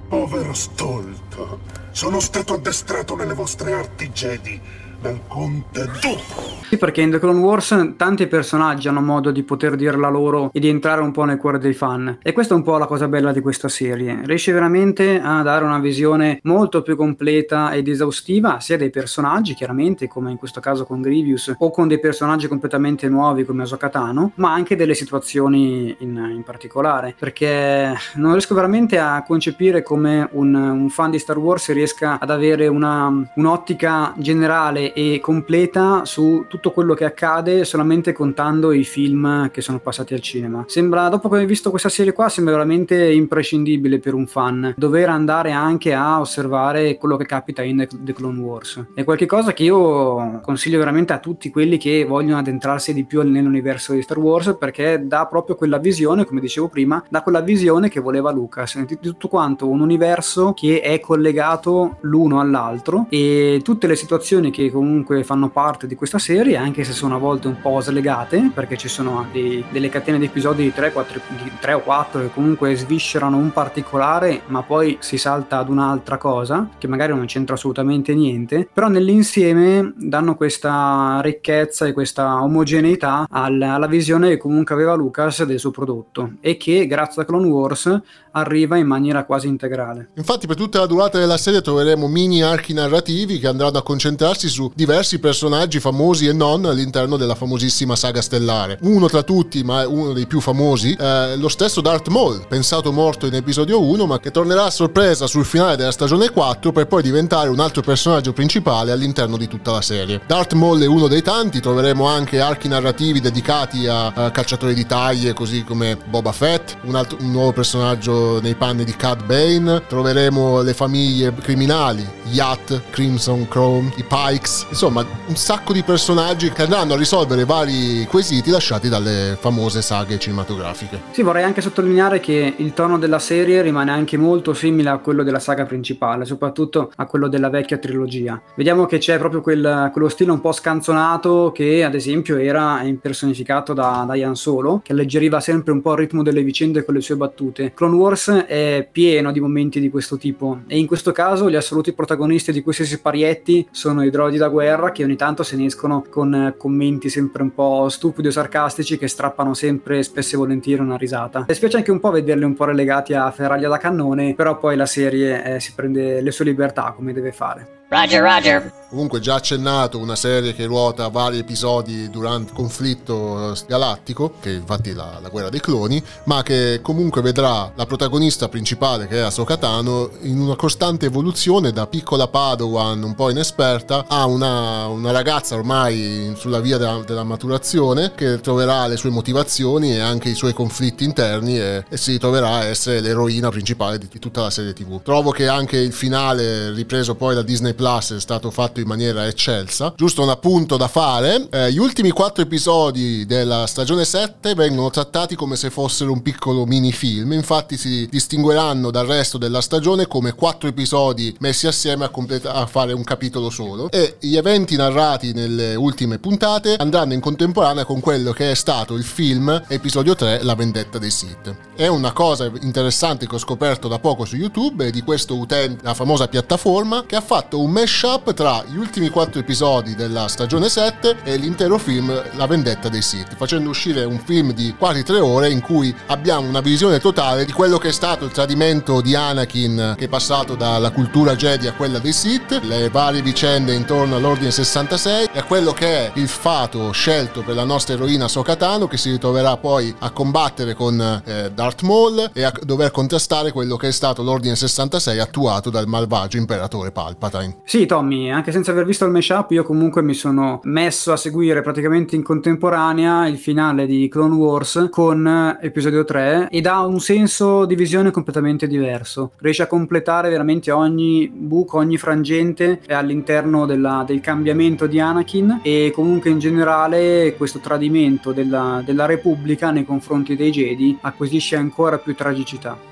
Povero 0.10 0.54
stolto! 0.54 1.62
Sono 1.92 2.20
stato 2.20 2.56
addestrato 2.56 3.16
nelle 3.16 3.34
vostre 3.34 3.72
arti 3.72 4.10
Jedi 4.10 4.60
dal 5.02 5.20
conte 5.28 5.90
Dooku. 6.02 6.60
Sì, 6.72 6.78
perché 6.78 7.02
in 7.02 7.12
The 7.12 7.20
Clone 7.20 7.40
Wars 7.40 7.96
tanti 7.98 8.28
personaggi 8.28 8.88
hanno 8.88 9.02
modo 9.02 9.32
di 9.32 9.44
poter 9.44 9.76
dire 9.76 9.98
la 9.98 10.08
loro 10.08 10.52
e 10.54 10.60
di 10.62 10.70
entrare 10.70 11.02
un 11.02 11.12
po' 11.12 11.26
nel 11.26 11.38
cuore 11.38 11.58
dei 11.58 11.74
fan. 11.74 12.20
E 12.22 12.32
questa 12.32 12.54
è 12.54 12.58
un 12.58 12.64
po' 12.64 12.78
la 12.78 12.86
cosa 12.86 13.10
bella 13.10 13.34
di 13.34 13.42
questa 13.42 13.68
serie. 13.68 14.22
Riesce 14.24 14.54
veramente 14.54 15.20
a 15.20 15.42
dare 15.42 15.66
una 15.66 15.80
visione 15.80 16.40
molto 16.44 16.82
più 16.82 16.96
completa 16.96 17.74
ed 17.74 17.90
esaustiva 17.90 18.62
sia 18.62 18.78
dei 18.78 18.90
personaggi, 18.90 19.54
chiaramente, 19.54 20.08
come 20.08 20.32
in 20.32 20.38
questo 20.38 20.62
caso 20.62 20.86
con 20.86 21.02
Grievous, 21.02 21.56
o 21.58 21.72
con 21.72 21.90
dei 21.90 22.00
personaggi 22.00 22.48
completamente 22.48 23.10
nuovi 23.10 23.44
come 23.44 23.64
Ahsoka 23.64 23.90
Tano, 23.90 24.32
ma 24.36 24.54
anche 24.54 24.78
delle 24.78 24.94
situazioni 24.94 25.94
in, 26.00 26.16
in, 26.16 26.44
particolare. 26.46 27.16
Perché 27.20 27.94
non 28.14 28.32
riesco 28.32 28.56
veramente 28.56 28.98
a 28.98 29.24
concepire 29.28 29.84
come 29.84 30.30
un, 30.32 30.54
un 30.54 30.90
fan 30.90 31.12
di 31.12 31.20
Star 31.20 31.38
Wars 31.38 31.70
riesca 31.74 32.18
ad 32.18 32.30
avere 32.30 32.68
una, 32.68 33.12
un'ottica 33.36 34.14
generale 34.16 34.91
e 34.94 35.20
completa 35.22 36.06
su 36.06 36.46
tutto 36.48 36.72
quello 36.72 36.94
che 36.94 37.06
accade 37.06 37.66
solamente 37.66 38.12
contando 38.14 38.72
i 38.72 38.84
film 38.84 39.50
che 39.52 39.62
sono 39.62 39.80
passati 39.80 40.14
al 40.14 40.22
cinema. 40.22 40.64
Sembra, 40.68 41.10
dopo 41.10 41.30
che 41.30 41.42
ho 41.42 41.46
visto 41.46 41.70
questa 41.70 41.90
serie 41.90 42.14
qua, 42.14 42.30
sembra 42.30 42.54
veramente 42.54 43.12
imprescindibile 43.12 44.00
per 44.00 44.14
un 44.14 44.28
fan 44.28 44.74
dover 44.78 45.10
andare 45.10 45.52
anche 45.52 45.94
a 45.94 46.20
osservare 46.20 46.98
quello 46.98 47.18
che 47.18 47.26
capita 47.26 47.62
in 47.64 47.88
The 47.92 48.14
Clone 48.14 48.40
Wars. 48.40 48.86
È 48.94 49.04
qualcosa 49.04 49.54
che 49.54 49.64
io 49.64 50.40
consiglio 50.42 50.80
veramente 50.80 51.14
a 51.14 51.20
tutti 51.20 51.50
quelli 51.50 51.78
che 51.78 52.06
vogliono 52.06 52.40
addentrarsi 52.40 52.94
di 52.94 53.06
più 53.06 53.22
nell'universo 53.22 53.94
di 53.94 54.02
Star 54.02 54.18
Wars 54.18 54.56
perché 54.58 55.02
dà 55.06 55.26
proprio 55.28 55.56
quella 55.56 55.78
visione, 55.78 56.26
come 56.26 56.42
dicevo 56.42 56.68
prima, 56.68 57.04
dà 57.10 57.22
quella 57.22 57.42
visione 57.42 57.90
che 57.90 58.00
voleva 58.00 58.32
Lucas, 58.32 58.80
di 58.84 59.00
tutto 59.00 59.28
quanto 59.28 59.68
un 59.68 59.80
universo 59.80 60.54
che 60.54 60.82
è 60.82 61.00
collegato 61.00 61.98
l'uno 62.02 62.40
all'altro 62.40 63.06
e 63.10 63.62
tutte 63.64 63.88
le 63.88 63.96
situazioni 63.96 64.52
che 64.52 64.70
comunque 64.82 65.24
fanno 65.24 65.50
parte 65.50 65.86
di 65.86 65.94
questa 65.94 66.18
serie, 66.18 66.58
anche 66.58 66.84
se 66.84 66.92
sono 66.92 67.16
a 67.16 67.20
volte 67.20 67.48
un 67.48 67.62
po' 67.62 67.80
slegate, 67.80 68.50
perché 68.52 68.78
ci 68.78 68.88
sono 68.88 69.28
dei, 69.32 69.64
delle 69.70 69.90
catene 69.90 70.18
di 70.18 70.26
episodi 70.26 70.64
di 70.64 70.74
3, 70.74 70.92
4, 70.92 71.22
di 71.44 71.52
3 71.60 71.74
o 71.74 71.82
4 71.82 72.22
che 72.22 72.32
comunque 72.32 72.74
sviscerano 72.76 73.38
un 73.38 73.52
particolare, 73.52 74.42
ma 74.48 74.64
poi 74.64 74.98
si 75.00 75.20
salta 75.20 75.60
ad 75.60 75.70
un'altra 75.70 76.18
cosa, 76.18 76.68
che 76.80 76.88
magari 76.88 77.14
non 77.14 77.26
c'entra 77.28 77.54
assolutamente 77.54 78.16
niente, 78.16 78.68
però 78.74 78.88
nell'insieme 78.88 79.94
danno 79.98 80.36
questa 80.36 81.20
ricchezza 81.22 81.86
e 81.86 81.94
questa 81.94 82.42
omogeneità 82.42 83.28
alla, 83.30 83.76
alla 83.76 83.88
visione 83.88 84.30
che 84.30 84.38
comunque 84.38 84.74
aveva 84.74 84.96
Lucas 84.96 85.44
del 85.44 85.60
suo 85.60 85.70
prodotto 85.70 86.32
e 86.42 86.58
che 86.58 86.88
grazie 86.88 87.22
a 87.22 87.26
Clone 87.26 87.48
Wars 87.48 88.02
arriva 88.32 88.78
in 88.78 88.88
maniera 88.88 89.26
quasi 89.26 89.48
integrale. 89.48 90.10
Infatti 90.16 90.48
per 90.48 90.56
tutta 90.56 90.80
la 90.80 90.86
durata 90.86 91.20
della 91.20 91.38
serie 91.38 91.62
troveremo 91.62 92.08
mini 92.08 92.42
archi 92.42 92.74
narrativi 92.74 93.40
che 93.40 93.48
andranno 93.48 93.78
a 93.78 93.84
concentrarsi 93.84 94.48
su 94.48 94.72
diversi 94.74 95.20
personaggi 95.20 95.80
famosi 95.80 96.28
e 96.28 96.34
non 96.34 96.66
all'interno 96.66 97.18
della 97.18 97.36
famosissima 97.36 97.96
saga 97.96 98.22
stellare. 98.22 98.80
Uno 98.82 99.08
tra 99.08 99.24
tutti, 99.24 99.64
ma 99.64 99.88
uno 99.88 100.14
dei 100.14 100.28
più 100.28 100.40
famosi, 100.40 100.94
eh, 100.94 101.36
lo 101.38 101.50
stesso 101.50 101.82
Darth 101.82 102.08
Maul, 102.08 102.46
pensato 102.48 102.92
morto 102.92 103.26
in 103.26 103.34
episodio 103.34 103.82
1, 103.84 104.06
ma 104.06 104.20
che 104.20 104.32
tornerà 104.32 104.66
a 104.66 104.70
sorpresa 104.70 105.28
sul 105.28 105.46
finale 105.46 105.76
della 105.76 105.92
stagione 105.92 106.30
4 106.30 106.72
per 106.72 106.88
poi 106.88 107.02
diventare 107.02 107.50
un 107.50 107.60
altro 107.60 107.82
personaggio 107.82 108.34
principale 108.34 108.92
all'interno 108.92 109.38
di 109.38 109.48
tutta 109.48 109.72
la 109.72 109.82
serie. 109.82 110.22
Darth 110.26 110.54
Maul 110.54 110.82
è 110.82 110.88
uno 110.88 111.08
dei 111.08 111.22
tanti, 111.22 111.60
troveremo 111.60 112.06
anche 112.06 112.40
archi 112.40 112.68
narrativi 112.68 113.20
dedicati 113.20 113.88
a, 113.88 114.08
a 114.08 114.32
cacciatori 114.32 114.74
di 114.74 114.86
taglie, 114.86 115.34
così 115.34 115.64
come 115.64 115.98
Boba 116.10 116.32
Fett, 116.32 116.78
un, 116.84 116.96
altro, 116.96 117.18
un 117.20 117.32
nuovo 117.32 117.52
personaggio 117.52 118.21
nei 118.42 118.56
panni 118.56 118.84
di 118.84 118.96
Cad 118.96 119.26
Bane, 119.26 119.84
troveremo 119.88 120.62
le 120.62 120.74
famiglie 120.74 121.34
criminali, 121.34 122.06
Yacht, 122.32 122.82
Crimson 122.90 123.48
Chrome, 123.48 123.92
i 123.98 124.04
Pikes, 124.08 124.68
insomma 124.70 125.06
un 125.28 125.36
sacco 125.36 125.74
di 125.74 125.84
personaggi 125.84 126.50
che 126.52 126.64
andranno 126.64 126.94
a 126.94 126.98
risolvere 126.98 127.46
vari 127.46 128.06
quesiti 128.10 128.50
lasciati 128.50 128.90
dalle 128.90 129.38
famose 129.40 129.82
saghe 129.82 130.20
cinematografiche. 130.20 131.02
Sì, 131.12 131.22
vorrei 131.22 131.44
anche 131.44 131.62
sottolineare 131.62 132.20
che 132.20 132.54
il 132.56 132.74
tono 132.74 132.98
della 132.98 133.20
serie 133.20 133.62
rimane 133.62 133.92
anche 133.92 134.18
molto 134.18 134.54
simile 134.54 134.90
a 134.90 134.98
quello 134.98 135.24
della 135.24 135.40
saga 135.40 135.66
principale, 135.66 136.26
soprattutto 136.26 136.92
a 136.96 137.06
quello 137.06 137.28
della 137.28 137.50
vecchia 137.50 137.78
trilogia. 137.78 138.42
Vediamo 138.56 138.86
che 138.86 138.98
c'è 138.98 139.18
proprio 139.18 139.42
quel, 139.42 139.90
quello 139.92 140.10
stile 140.10 140.32
un 140.32 140.42
po' 140.42 140.52
scanzonato 140.52 141.52
che 141.54 141.84
ad 141.84 141.96
esempio 141.96 142.38
era 142.38 142.82
impersonificato 142.84 143.74
da, 143.74 144.04
da 144.08 144.16
Ian 144.16 144.36
Solo, 144.36 144.82
che 144.84 144.92
alleggeriva 144.92 145.40
sempre 145.40 145.72
un 145.72 145.82
po' 145.82 145.92
il 145.94 145.98
ritmo 145.98 146.24
delle 146.24 146.44
vicende 146.44 146.84
con 146.86 146.94
le 146.94 147.02
sue 147.02 147.16
battute. 147.16 147.74
Clone 147.74 147.96
Wars 147.96 148.11
è 148.46 148.88
pieno 148.92 149.32
di 149.32 149.40
momenti 149.40 149.80
di 149.80 149.90
questo 149.90 150.18
tipo 150.18 150.62
e 150.68 150.78
in 150.78 150.88
questo 150.88 151.12
caso 151.12 151.50
gli 151.50 151.56
assoluti 151.56 151.94
protagonisti 151.94 152.52
di 152.52 152.62
questi 152.62 152.86
siparietti 152.86 153.68
sono 153.72 154.04
i 154.04 154.10
droidi 154.10 154.38
da 154.38 154.50
guerra 154.50 154.92
che 154.92 155.04
ogni 155.04 155.16
tanto 155.16 155.44
se 155.44 155.56
ne 155.56 155.66
escono 155.66 156.04
con 156.10 156.56
commenti 156.58 157.10
sempre 157.10 157.44
un 157.44 157.54
po' 157.54 157.90
stupidi 157.90 158.28
o 158.28 158.32
sarcastici 158.32 158.98
che 158.98 159.08
strappano 159.08 159.54
sempre 159.54 160.04
spesso 160.04 160.36
e 160.36 160.38
volentieri 160.38 160.82
una 160.82 160.98
risata. 160.98 161.46
E 161.48 161.54
spiace 161.54 161.78
anche 161.78 161.92
un 161.92 162.00
po' 162.00 162.12
vederli 162.12 162.44
un 162.44 162.54
po' 162.54 162.66
relegati 162.66 163.14
a 163.14 163.30
ferraglia 163.32 163.70
da 163.70 163.78
cannone, 163.78 164.34
però 164.36 164.58
poi 164.58 164.76
la 164.76 164.86
serie 164.86 165.56
eh, 165.56 165.60
si 165.60 165.74
prende 165.74 166.22
le 166.22 166.32
sue 166.32 166.46
libertà 166.46 166.94
come 166.96 167.14
deve 167.14 167.32
fare. 167.32 167.81
Roger, 167.92 168.22
Roger. 168.22 168.72
Comunque 168.92 169.22
già 169.22 169.36
accennato 169.36 169.98
una 170.00 170.18
serie 170.18 170.54
che 170.54 170.66
ruota 170.66 171.08
vari 171.08 171.38
episodi 171.38 172.10
durante 172.10 172.52
il 172.52 172.58
conflitto 172.58 173.58
galattico, 173.66 174.34
che 174.42 174.52
infatti 174.52 174.90
è 174.90 174.94
la, 174.94 175.18
la, 175.22 175.30
guerra 175.30 175.48
dei 175.48 175.62
cloni, 175.62 176.04
ma 176.26 176.44
che 176.44 176.80
comunque 176.82 177.22
vedrà 177.22 177.72
la 177.74 177.86
protagonista 177.86 178.50
principale 178.50 179.08
che 179.08 179.16
è 179.16 179.20
Ahsoka 179.20 179.56
Tano 179.56 180.12
in 180.24 180.42
una 180.42 180.58
costante 180.58 181.06
evoluzione 181.06 181.72
da 181.72 181.88
piccola 181.88 182.28
Padawan 182.28 183.02
un 183.02 183.16
po' 183.16 183.30
inesperta 183.30 184.04
a 184.10 184.26
una, 184.26 184.88
una 184.88 185.12
ragazza 185.12 185.56
ormai 185.56 186.34
sulla 186.36 186.60
via 186.60 186.78
della, 186.78 187.02
della, 187.06 187.24
maturazione 187.24 188.12
che 188.14 188.42
troverà 188.42 188.88
le 188.88 188.98
sue 188.98 189.10
motivazioni 189.10 189.94
e 189.96 190.02
anche 190.02 190.28
i 190.28 190.36
suoi 190.36 190.52
conflitti 190.54 191.06
interni 191.06 191.58
e, 191.58 191.86
e 191.88 191.96
si 191.96 192.18
troverà 192.18 192.56
a 192.56 192.66
essere 192.66 193.00
l'eroina 193.00 193.50
principale 193.50 193.98
di, 193.98 194.10
di 194.12 194.20
tutta 194.20 194.42
la 194.42 194.50
serie 194.50 194.74
tv. 194.74 195.02
Trovo 195.02 195.32
che 195.32 195.48
anche 195.48 195.78
il 195.78 195.94
finale 195.94 196.72
ripreso 196.72 197.16
poi 197.16 197.36
da 197.36 197.42
Disney 197.42 197.74
Plus 197.82 198.14
è 198.14 198.20
stato 198.20 198.52
fatto 198.52 198.80
in 198.80 198.86
maniera 198.86 199.26
eccelsa. 199.26 199.96
Giusto 199.98 200.22
un 200.22 200.30
appunto 200.30 200.78
da 200.78 200.88
fare: 200.88 201.48
eh, 201.50 201.72
gli 201.72 201.80
ultimi 201.80 202.12
quattro 202.12 202.44
episodi 202.44 203.26
della 203.26 203.66
stagione 203.66 204.06
7 204.06 204.54
vengono 204.54 204.92
trattati 204.92 205.36
come 205.36 205.56
se 205.56 205.72
fossero 205.72 206.12
un 206.12 206.22
piccolo 206.22 206.68
mini 206.68 206.92
film. 206.92 207.32
Infatti, 207.32 207.78
si 207.78 208.08
distingueranno 208.08 208.92
dal 208.92 209.08
resto 209.08 209.40
della 209.40 209.62
stagione 209.62 210.06
come 210.06 210.36
quattro 210.36 210.70
episodi 210.70 211.36
messi 211.40 211.66
assieme 211.66 212.06
a, 212.06 212.10
completa- 212.10 212.54
a 212.54 212.68
fare 212.68 212.94
un 212.94 213.04
capitolo 213.04 213.50
solo. 213.50 213.90
E 213.90 214.18
gli 214.20 214.36
eventi 214.36 214.76
narrati 214.76 215.34
nelle 215.34 215.74
ultime 215.74 216.20
puntate 216.20 216.76
andranno 216.76 217.14
in 217.14 217.20
contemporanea 217.20 217.84
con 217.84 218.00
quello 218.00 218.32
che 218.32 218.52
è 218.52 218.56
stato 218.56 218.94
il 218.94 219.04
film 219.04 219.60
episodio 219.68 220.14
3, 220.14 220.44
La 220.44 220.54
vendetta 220.54 221.00
dei 221.00 221.10
Sith. 221.10 221.56
È 221.76 221.88
una 221.88 222.12
cosa 222.12 222.46
interessante 222.62 223.26
che 223.26 223.34
ho 223.34 223.40
scoperto 223.40 223.88
da 223.88 223.98
poco 223.98 224.24
su 224.26 224.36
YouTube 224.36 224.92
di 224.92 225.02
questo 225.02 225.36
utente, 225.36 225.84
la 225.84 225.96
famosa 225.96 226.28
piattaforma, 226.28 227.06
che 227.08 227.16
ha 227.16 227.22
fatto 227.22 227.60
un 227.60 227.70
mashup 227.72 228.34
tra 228.34 228.64
gli 228.68 228.76
ultimi 228.76 229.10
quattro 229.10 229.40
episodi 229.40 229.96
della 229.96 230.28
stagione 230.28 230.68
7 230.68 231.20
e 231.24 231.38
l'intero 231.38 231.78
film 231.78 232.22
La 232.34 232.46
vendetta 232.46 232.90
dei 232.90 233.02
Sith, 233.02 233.36
facendo 233.36 233.70
uscire 233.70 234.04
un 234.04 234.20
film 234.20 234.52
di 234.52 234.76
quasi 234.78 235.04
tre 235.04 235.20
ore 235.20 235.50
in 235.50 235.62
cui 235.62 235.96
abbiamo 236.08 236.48
una 236.48 236.60
visione 236.60 237.00
totale 237.00 237.46
di 237.46 237.54
quello 237.54 237.78
che 237.78 237.88
è 237.88 237.92
stato 237.94 238.26
il 238.26 238.32
tradimento 238.32 239.00
di 239.00 239.16
Anakin 239.16 239.96
che 239.98 240.06
è 240.06 240.10
passato 240.10 240.56
dalla 240.56 240.92
cultura 240.92 241.36
Jedi 241.36 241.68
a 241.68 241.74
quella 241.74 242.00
dei 242.00 242.12
Sith, 242.12 242.60
le 242.64 242.90
varie 242.90 243.22
vicende 243.22 243.74
intorno 243.74 244.18
all'Ordine 244.18 244.52
66 244.52 245.30
e 245.32 245.40
a 245.40 245.44
quello 245.44 245.72
che 245.72 245.88
è 245.88 246.12
il 246.16 246.28
fato 246.28 246.92
scelto 246.92 247.42
per 247.42 247.56
la 247.56 247.64
nostra 247.64 247.94
eroina 247.94 248.28
Sokatano 248.28 248.88
che 248.88 248.98
si 248.98 249.12
ritroverà 249.12 249.56
poi 249.56 249.96
a 250.00 250.10
combattere 250.12 250.74
con 250.74 251.00
eh, 251.26 251.52
Darth 251.54 251.84
Maul 251.84 252.32
e 252.34 252.44
a 252.44 252.52
dover 252.62 252.92
contrastare 252.92 253.54
quello 253.54 253.78
che 253.78 253.88
è 253.88 253.92
stato 253.92 254.24
l'Ordine 254.24 254.56
66 254.56 255.20
attuato 255.20 255.70
dal 255.70 255.88
malvagio 255.88 256.38
imperatore 256.38 256.92
Palpatine. 256.92 257.61
Sì, 257.64 257.86
Tommy, 257.86 258.30
anche 258.30 258.52
senza 258.52 258.72
aver 258.72 258.86
visto 258.86 259.06
il 259.06 259.12
mashup, 259.12 259.52
io 259.52 259.64
comunque 259.64 260.02
mi 260.02 260.14
sono 260.14 260.60
messo 260.64 261.14
a 261.14 261.16
seguire 261.16 261.62
praticamente 261.62 262.16
in 262.16 262.24
contemporanea 262.24 263.28
il 263.28 263.38
finale 263.38 263.86
di 263.86 264.10
Clone 264.10 264.36
Wars 264.36 264.88
con 264.90 265.58
episodio 265.62 266.04
3 266.04 266.50
ed 266.50 266.66
ha 266.66 266.86
un 266.86 267.00
senso 267.00 267.66
di 267.66 267.76
visione 267.76 268.12
completamente 268.12 268.68
diverso. 268.68 269.32
Riesce 269.38 269.64
a 269.64 269.68
completare 269.68 270.30
veramente 270.30 270.72
ogni 270.72 271.32
buco, 271.34 271.78
ogni 271.78 271.98
frangente 271.98 272.82
all'interno 272.90 273.66
della, 273.66 274.04
del 274.06 274.20
cambiamento 274.20 274.86
di 274.86 275.00
Anakin 275.00 275.62
e 275.64 275.92
comunque 275.94 276.30
in 276.30 276.40
generale 276.40 277.36
questo 277.38 277.60
tradimento 277.60 278.34
della, 278.34 278.82
della 278.84 279.06
Repubblica 279.06 279.72
nei 279.72 279.86
confronti 279.86 280.36
dei 280.36 280.52
Jedi 280.52 280.98
acquisisce 281.02 281.56
ancora 281.56 282.00
più 282.00 282.16
tragicità. 282.16 282.91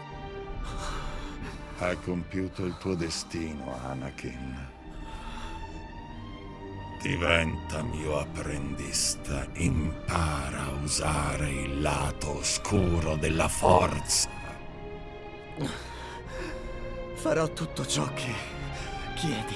Hai 1.81 1.97
compiuto 2.01 2.65
il 2.65 2.75
tuo 2.77 2.93
destino, 2.93 3.73
Anakin. 3.85 4.67
Diventa 7.01 7.81
mio 7.83 8.19
apprendista, 8.19 9.47
impara 9.53 10.65
a 10.65 10.71
usare 10.83 11.49
il 11.49 11.81
lato 11.81 12.39
oscuro 12.39 13.15
della 13.15 13.47
forza. 13.47 14.29
Farò 17.13 17.47
tutto 17.53 17.85
ciò 17.85 18.13
che 18.13 18.33
chiedi. 19.15 19.55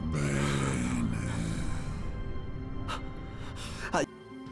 Bene. 0.00 0.93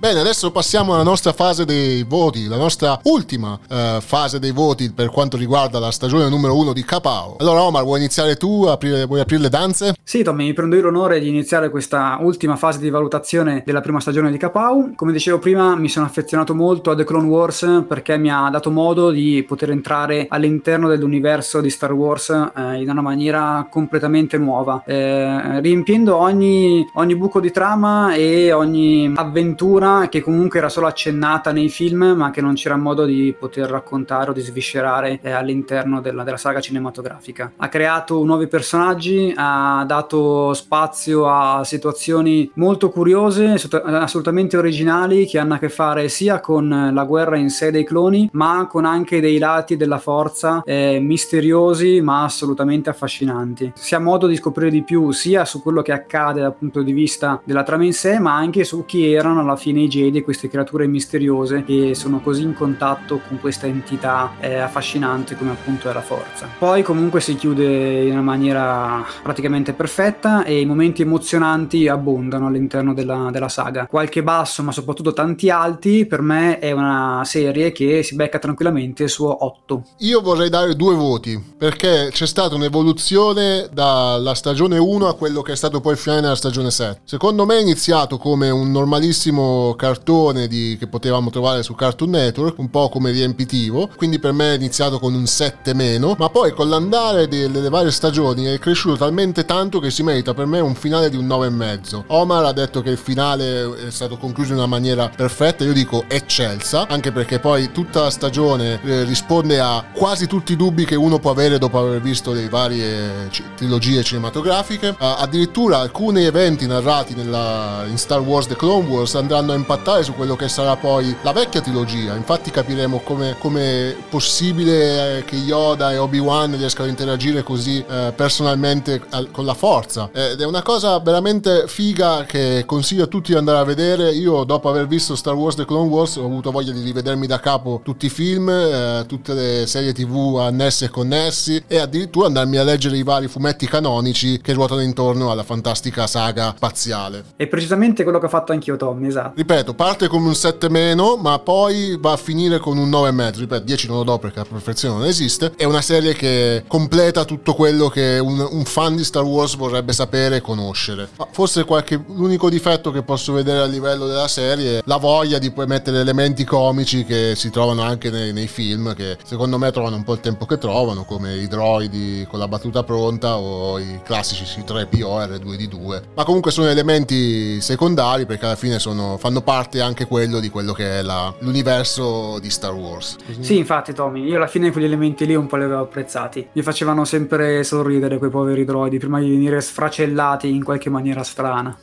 Bene, 0.03 0.19
adesso 0.19 0.51
passiamo 0.51 0.95
alla 0.95 1.05
nostra 1.05 1.33
fase 1.33 1.65
dei 1.65 2.03
voti, 2.03 2.49
la 2.49 2.57
nostra 2.57 2.99
ultima 3.05 3.53
uh, 3.53 4.01
fase 4.01 4.41
dei 4.41 4.51
voti 4.51 4.91
per 4.91 5.11
quanto 5.11 5.37
riguarda 5.37 5.79
la 5.79 5.93
stagione 5.93 6.29
numero 6.29 6.57
uno 6.57 6.73
di 6.73 6.85
Capao. 6.85 7.37
Allora 7.39 7.63
Omar, 7.63 7.85
vuoi 7.85 8.01
iniziare 8.01 8.35
tu? 8.35 8.65
Aprire, 8.65 9.07
vuoi 9.07 9.21
aprire 9.21 9.43
le 9.43 9.49
danze? 9.49 9.95
Sì, 10.03 10.25
Tommy, 10.25 10.47
mi 10.47 10.55
prendo 10.55 10.75
io 10.75 10.83
l'onore 10.83 11.21
di 11.21 11.29
iniziare 11.29 11.71
questa 11.71 12.19
ultima 12.21 12.57
fase 12.57 12.81
di 12.81 12.91
valutazione 12.91 13.63
della 13.65 13.81
prima 13.81 14.01
stagione 14.01 14.33
di 14.33 14.39
Capao. 14.39 14.91
Come 14.97 15.13
dicevo 15.13 15.39
prima, 15.39 15.77
mi 15.77 15.89
sono 15.89 16.07
affezionato 16.07 16.53
molto 16.53 16.91
a 16.91 16.97
The 16.97 17.05
Clone 17.05 17.29
Wars 17.29 17.85
perché 17.87 18.19
mi 18.19 18.29
ha 18.29 18.49
dato 18.51 18.73
modo 18.73 19.11
di 19.11 19.45
poter 19.47 19.71
entrare 19.71 20.27
all'interno 20.29 20.89
dell'universo 20.89 21.61
di 21.61 21.71
Star 21.71 21.93
Wars 21.93 22.31
eh, 22.31 22.83
in 22.83 22.91
una 22.91 23.03
maniera 23.03 23.69
completamente 23.71 24.37
nuova, 24.37 24.83
eh, 24.85 25.61
riempiendo 25.61 26.17
ogni, 26.17 26.85
ogni 26.95 27.15
buco 27.15 27.39
di 27.39 27.53
trama 27.53 28.15
e 28.15 28.51
ogni 28.51 29.13
avventura 29.15 29.91
che 30.09 30.21
comunque 30.21 30.59
era 30.59 30.69
solo 30.69 30.87
accennata 30.87 31.53
nei 31.53 31.69
film, 31.69 32.15
ma 32.17 32.31
che 32.31 32.41
non 32.41 32.55
c'era 32.55 32.77
modo 32.77 33.05
di 33.05 33.35
poter 33.39 33.69
raccontare 33.69 34.31
o 34.31 34.33
di 34.33 34.41
sviscerare 34.41 35.19
eh, 35.23 35.31
all'interno 35.31 36.01
della, 36.01 36.23
della, 36.23 36.37
saga 36.37 36.61
cinematografica. 36.61 37.53
Ha 37.57 37.69
creato 37.69 38.23
nuovi 38.25 38.47
personaggi, 38.47 39.33
ha 39.37 39.85
dato 39.87 40.55
spazio 40.55 41.29
a 41.29 41.65
situazioni 41.65 42.51
molto 42.55 42.91
curiose, 42.91 43.57
assolutamente 43.83 44.57
originali, 44.57 45.27
che 45.27 45.39
hanno 45.39 45.55
a 45.55 45.59
che 45.59 45.69
fare 45.69 46.09
sia 46.09 46.41
con 46.41 46.91
la 46.93 47.05
guerra 47.05 47.37
in 47.37 47.51
sé 47.51 47.71
dei 47.71 47.85
cloni, 47.85 48.29
ma 48.33 48.67
con 48.69 48.85
anche 48.85 49.21
dei 49.21 49.39
lati 49.39 49.77
della 49.77 49.99
forza 49.99 50.63
eh, 50.65 50.99
misteriosi, 51.01 52.01
ma 52.01 52.25
assolutamente 52.25 52.91
affascinanti. 52.91 53.73
Si 53.75 53.95
ha 53.95 53.99
modo 53.99 54.27
di 54.27 54.37
scoprire 54.37 54.71
di 54.71 54.83
più 54.83 55.11
sia 55.13 55.45
su 55.45 55.63
quello 55.63 55.83
che 55.83 55.93
accade 55.93 56.41
dal 56.41 56.55
punto 56.55 56.83
di 56.83 56.93
vista 56.93 57.41
della 57.45 57.63
trama 57.63 57.85
in 57.85 57.93
sé, 57.93 58.19
ma 58.19 58.35
anche 58.35 58.65
su 58.65 58.85
chi 58.85 59.13
erano 59.13 59.41
alla 59.41 59.57
fine 59.57 59.82
nei 59.83 59.89
Jedi, 59.89 60.23
queste 60.23 60.49
creature 60.49 60.87
misteriose 60.87 61.65
che 61.65 61.95
sono 61.95 62.21
così 62.21 62.43
in 62.43 62.55
contatto 62.55 63.21
con 63.27 63.41
questa 63.41 63.67
entità 63.67 64.33
eh, 64.41 64.59
affascinante 64.59 65.37
come 65.37 65.51
appunto 65.51 65.91
è 65.91 65.93
la 65.93 66.01
forza. 66.01 66.49
Poi 66.59 66.83
comunque 66.83 67.21
si 67.21 67.35
chiude 67.35 68.05
in 68.05 68.13
una 68.13 68.23
maniera 68.23 69.05
praticamente 69.23 69.73
perfetta 69.73 70.45
e 70.45 70.61
i 70.61 70.67
momenti 70.67 71.03
emozionanti 71.03 71.89
abbondano 71.89 72.47
all'interno 72.47 72.95
della, 72.95 73.31
della 73.33 73.49
saga. 73.49 73.87
Qualche 73.87 74.23
basso, 74.23 74.63
ma 74.63 74.73
soprattutto 74.73 75.13
tanti 75.13 75.51
alti, 75.51 76.07
per 76.07 76.23
me 76.23 76.59
è 76.59 76.73
una 76.73 77.23
serie 77.25 77.73
che 77.73 78.03
si 78.03 78.15
becca 78.15 78.39
tranquillamente 78.39 79.09
su 79.09 79.25
8. 79.25 79.85
Io 79.99 80.21
vorrei 80.21 80.49
dare 80.49 80.75
due 80.77 80.95
voti 80.95 81.41
perché 81.57 82.09
c'è 82.11 82.27
stata 82.27 82.55
un'evoluzione 82.55 83.69
dalla 83.73 84.35
stagione 84.35 84.79
1 84.79 85.09
a 85.09 85.15
quello 85.15 85.43
che 85.43 85.53
è 85.53 85.57
stato 85.57 85.81
poi 85.81 85.93
il 85.93 85.99
finale 85.99 86.21
della 86.23 86.35
stagione 86.37 86.71
7. 86.71 87.01
Secondo 87.05 87.45
me 87.45 87.57
è 87.57 87.61
iniziato 87.61 88.19
come 88.19 88.51
un 88.51 88.71
normalissimo 88.71 89.72
cartone 89.75 90.49
di, 90.49 90.77
che 90.79 90.87
potevamo 90.87 91.31
trovare 91.31 91.63
su 91.63 91.75
Cartoon 91.75 92.11
Network, 92.11 92.59
un 92.59 92.71
po' 92.71 92.89
come 92.89 93.11
riempitivo, 93.11 93.91
quindi 93.97 94.19
per 94.19 94.33
me 94.33 94.53
è 94.53 94.57
iniziato 94.57 94.99
con 94.99 95.15
un 95.15 95.27
7 95.27 95.75
meno, 95.75 96.15
ma 96.19 96.29
poi 96.29 96.53
con 96.53 96.69
l'andare 96.69 97.29
delle 97.29 97.69
varie 97.69 97.91
stagioni 97.91 98.45
è 98.45 98.59
cresciuto 98.59 98.97
talmente 98.97 99.45
tanto 99.45 99.81
che 99.81 99.91
si 99.91 100.03
merita 100.03 100.35
per 100.35 100.47
me 100.47 100.61
un 100.61 100.75
finale 100.75 101.11
di 101.11 101.17
un 101.17 101.27
9,5. 101.27 102.05
Omar 102.09 102.45
ha 102.45 102.53
detto 102.53 102.83
che 102.83 102.91
il 102.91 102.99
finale 102.99 103.87
è 103.87 103.91
stato 103.91 104.17
concluso 104.17 104.53
in 104.53 104.59
una 104.59 104.67
maniera 104.67 105.09
perfetta, 105.09 105.65
io 105.65 105.73
dico 105.73 106.05
eccelsa, 106.09 106.87
anche 106.89 107.13
perché 107.13 107.39
poi 107.39 107.73
tutta 107.73 108.03
la 108.03 108.11
stagione 108.11 108.81
eh, 108.83 109.05
risponde 109.05 109.61
a 109.61 109.85
quasi 109.93 110.27
tutti 110.27 110.53
i 110.53 110.57
dubbi 110.57 110.85
che 110.85 110.95
uno 110.95 111.19
può 111.19 111.31
avere 111.31 111.59
dopo 111.59 111.79
aver 111.79 112.01
visto 112.01 112.33
le 112.33 112.49
varie 112.49 113.31
trilogie 113.57 114.03
cinematografiche. 114.03 114.95
Addirittura 114.99 115.79
alcuni 115.79 116.25
eventi 116.25 116.67
narrati 116.67 117.15
nella, 117.15 117.85
in 117.89 117.99
Star 117.99 118.21
Wars 118.21 118.47
The 118.47 118.57
Clone 118.57 118.89
Wars 118.89 119.15
andranno 119.15 119.53
a 119.53 119.55
impattare 119.63 120.03
su 120.03 120.15
quello 120.15 120.37
che 120.37 120.49
sarà 120.49 120.77
poi 120.77 121.17
la 121.23 121.33
vecchia 121.33 121.61
trilogia. 121.61 122.15
Infatti 122.15 122.51
capiremo 122.51 123.01
come, 123.01 123.37
è 123.39 123.97
possibile 124.09 125.19
eh, 125.19 125.25
che 125.25 125.37
Yoda 125.37 125.93
e 125.93 125.99
Obi-Wan 125.99 126.57
riescano 126.57 126.87
a 126.87 126.91
interagire 126.91 127.43
così 127.43 127.83
eh, 127.89 128.13
personalmente 128.15 129.01
al, 129.11 129.31
con 129.31 129.45
la 129.45 129.55
forza. 129.55 130.11
Ed 130.13 130.41
è 130.41 130.45
una 130.45 130.63
cosa 130.63 130.99
veramente 130.99 131.67
figa 131.69 132.25
che 132.25 132.65
consiglio 132.67 133.05
a 133.05 133.07
tutti 133.07 133.33
di 133.33 133.39
andare 133.39 133.59
a 133.59 133.65
vedere. 133.65 134.11
Io 134.11 134.45
dopo 134.45 134.69
aver 134.69 134.87
visto 134.87 135.15
Star 135.15 135.35
Wars 135.35 135.57
The 135.57 135.65
Clone 135.65 135.89
Wars 135.89 136.17
ho 136.17 136.25
avuto 136.25 136.51
voglia 136.51 136.73
di 136.73 136.83
rivedermi 136.83 137.27
da 137.27 137.39
capo 137.39 137.81
tutti 137.83 138.07
i 138.07 138.11
film, 138.11 138.49
eh, 138.49 139.05
tutte 139.07 139.33
le 139.35 139.67
serie 139.67 139.93
tv 139.93 140.39
annesse 140.41 140.87
e 140.87 140.89
connessi 140.89 141.63
e 141.67 141.79
addirittura 141.79 142.27
andarmi 142.27 142.57
a 142.57 142.65
leggere 142.65 142.97
i 142.97 143.03
vari 143.03 143.29
fumetti 143.29 143.67
canonici 143.67 144.41
che 144.41 144.53
ruotano 144.53 144.81
intorno 144.81 145.31
alla 145.31 145.45
fantastica 145.45 146.07
saga 146.07 146.53
spaziale. 146.57 147.25
È 147.37 147.47
precisamente 147.47 148.03
quello 148.03 148.19
che 148.19 148.27
ho 148.27 148.31
fatto 148.31 148.53
anch'io 148.53 148.77
Tommy, 148.77 149.07
esatto. 149.07 149.41
Ripeto, 149.43 149.75
parte 149.75 150.07
come 150.07 150.29
un 150.29 150.37
7 150.37 150.69
meno, 150.69 151.17
ma 151.17 151.41
poi 151.41 151.99
va 151.99 152.13
a 152.13 152.17
finire 152.17 152.61
con 152.61 152.79
un 152.79 152.89
9,5. 152.89 153.39
Ripeto, 153.41 153.65
10 153.65 153.87
non 153.89 153.97
lo 153.97 154.05
do 154.05 154.19
perché 154.19 154.39
la 154.39 154.45
perfezione 154.45 154.95
non 154.99 155.05
esiste. 155.05 155.53
È 155.57 155.65
una 155.65 155.83
serie 155.83 156.15
che 156.15 156.63
completa 156.69 157.25
tutto 157.25 157.53
quello 157.53 157.89
che 157.89 158.21
un, 158.21 158.39
un 158.39 158.65
fan 158.65 158.95
di 158.95 159.03
Star 159.03 159.25
Wars 159.25 159.57
vorrebbe 159.57 159.93
sapere 159.93 160.37
e 160.37 160.41
conoscere. 160.41 161.09
Ma 161.17 161.27
forse 161.33 161.65
qualche, 161.65 162.01
l'unico 162.15 162.49
difetto 162.49 162.93
che 162.93 163.03
posso 163.03 163.33
vedere 163.33 163.63
a 163.63 163.67
livello 163.67 164.07
della 164.07 164.29
serie 164.29 164.79
è 164.79 164.83
la 164.85 164.99
voglia 164.99 165.39
di 165.39 165.51
poi 165.51 165.67
mettere 165.67 165.99
elementi 165.99 166.45
comici 166.45 167.05
che 167.05 167.33
si 167.35 167.51
trovano 167.51 167.83
anche 167.83 168.11
nei, 168.11 168.33
nei 168.33 168.47
film, 168.47 168.95
che 168.95 169.19
secondo 169.25 169.59
me 169.59 169.73
trovano 169.73 169.97
un 169.97 170.05
po' 170.05 170.13
il 170.13 170.21
tempo 170.21 170.47
che 170.47 170.59
trovano, 170.59 171.03
come 171.03 171.35
i 171.35 171.49
droidi 171.49 172.25
con 172.31 172.39
la 172.39 172.47
battuta 172.47 172.85
pronta 172.85 173.39
o 173.39 173.81
i 173.81 174.03
classici 174.05 174.45
C3PO 174.45 175.41
R2D2. 175.41 176.03
Ma 176.15 176.23
comunque 176.23 176.53
sono 176.53 176.69
elementi 176.69 177.61
secondari 177.61 178.25
perché 178.25 178.45
alla 178.45 178.55
fine 178.55 178.79
sono, 178.79 179.17
fanno 179.19 179.31
parte 179.41 179.81
anche 179.81 180.07
quello 180.07 180.39
di 180.39 180.51
quello 180.51 180.73
che 180.73 180.99
è 180.99 181.03
la, 181.03 181.35
l'universo 181.39 182.39
di 182.39 182.51
Star 182.51 182.75
Wars. 182.75 183.17
Sì, 183.41 183.57
infatti 183.57 183.95
Tommy, 183.95 184.27
io 184.27 184.37
alla 184.37 184.47
fine 184.47 184.71
quegli 184.71 184.85
elementi 184.85 185.25
lì 185.25 185.35
un 185.35 185.47
po' 185.47 185.57
li 185.57 185.65
avevo 185.65 185.81
apprezzati. 185.81 186.49
Mi 186.53 186.63
facevano 186.63 187.05
sempre 187.05 187.65
sorridere 187.65 188.19
quei 188.19 188.31
poveri 188.31 188.65
droidi 188.65 188.99
prima 188.99 189.19
di 189.21 189.31
venire 189.31 189.61
sfracellati 189.61 190.49
in 190.49 190.63
qualche 190.63 190.91
maniera 190.91 191.23
strana. 191.23 191.77